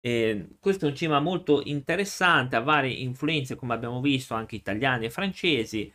eh. 0.00 0.56
questo 0.60 0.86
è 0.86 0.88
un 0.88 0.94
cinema 0.94 1.20
molto 1.20 1.62
interessante, 1.64 2.54
ha 2.56 2.60
varie 2.60 2.92
influenze 2.92 3.56
come 3.56 3.74
abbiamo 3.74 4.00
visto 4.00 4.34
anche 4.34 4.54
italiane 4.56 5.06
e 5.06 5.10
francesi, 5.10 5.92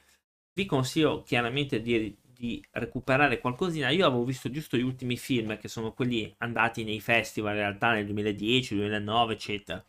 vi 0.54 0.66
consiglio 0.66 1.24
chiaramente 1.24 1.82
di, 1.82 2.16
di 2.36 2.64
recuperare 2.72 3.40
qualcosina, 3.40 3.90
io 3.90 4.06
avevo 4.06 4.24
visto 4.24 4.50
giusto 4.52 4.78
gli 4.78 4.82
ultimi 4.84 5.18
film 5.18 5.58
che 5.58 5.68
sono 5.68 5.94
quelli 5.94 6.34
andati 6.40 6.84
nei 6.84 7.00
festival 7.00 7.54
in 7.54 7.60
realtà 7.60 7.94
nel 7.94 8.06
2010, 8.06 8.76
2009 8.76 9.34
eccetera 9.34 9.84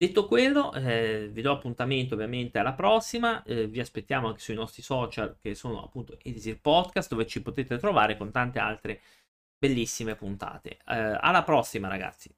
Detto 0.00 0.26
quello, 0.28 0.72
eh, 0.74 1.28
vi 1.28 1.42
do 1.42 1.50
appuntamento 1.50 2.14
ovviamente 2.14 2.60
alla 2.60 2.72
prossima, 2.72 3.42
eh, 3.42 3.66
vi 3.66 3.80
aspettiamo 3.80 4.28
anche 4.28 4.38
sui 4.38 4.54
nostri 4.54 4.80
social 4.80 5.36
che 5.40 5.56
sono 5.56 5.82
appunto 5.82 6.16
Elisir 6.22 6.60
Podcast 6.60 7.10
dove 7.10 7.26
ci 7.26 7.42
potete 7.42 7.78
trovare 7.78 8.16
con 8.16 8.30
tante 8.30 8.60
altre 8.60 9.00
bellissime 9.58 10.14
puntate. 10.14 10.78
Eh, 10.86 11.18
alla 11.20 11.42
prossima 11.42 11.88
ragazzi! 11.88 12.32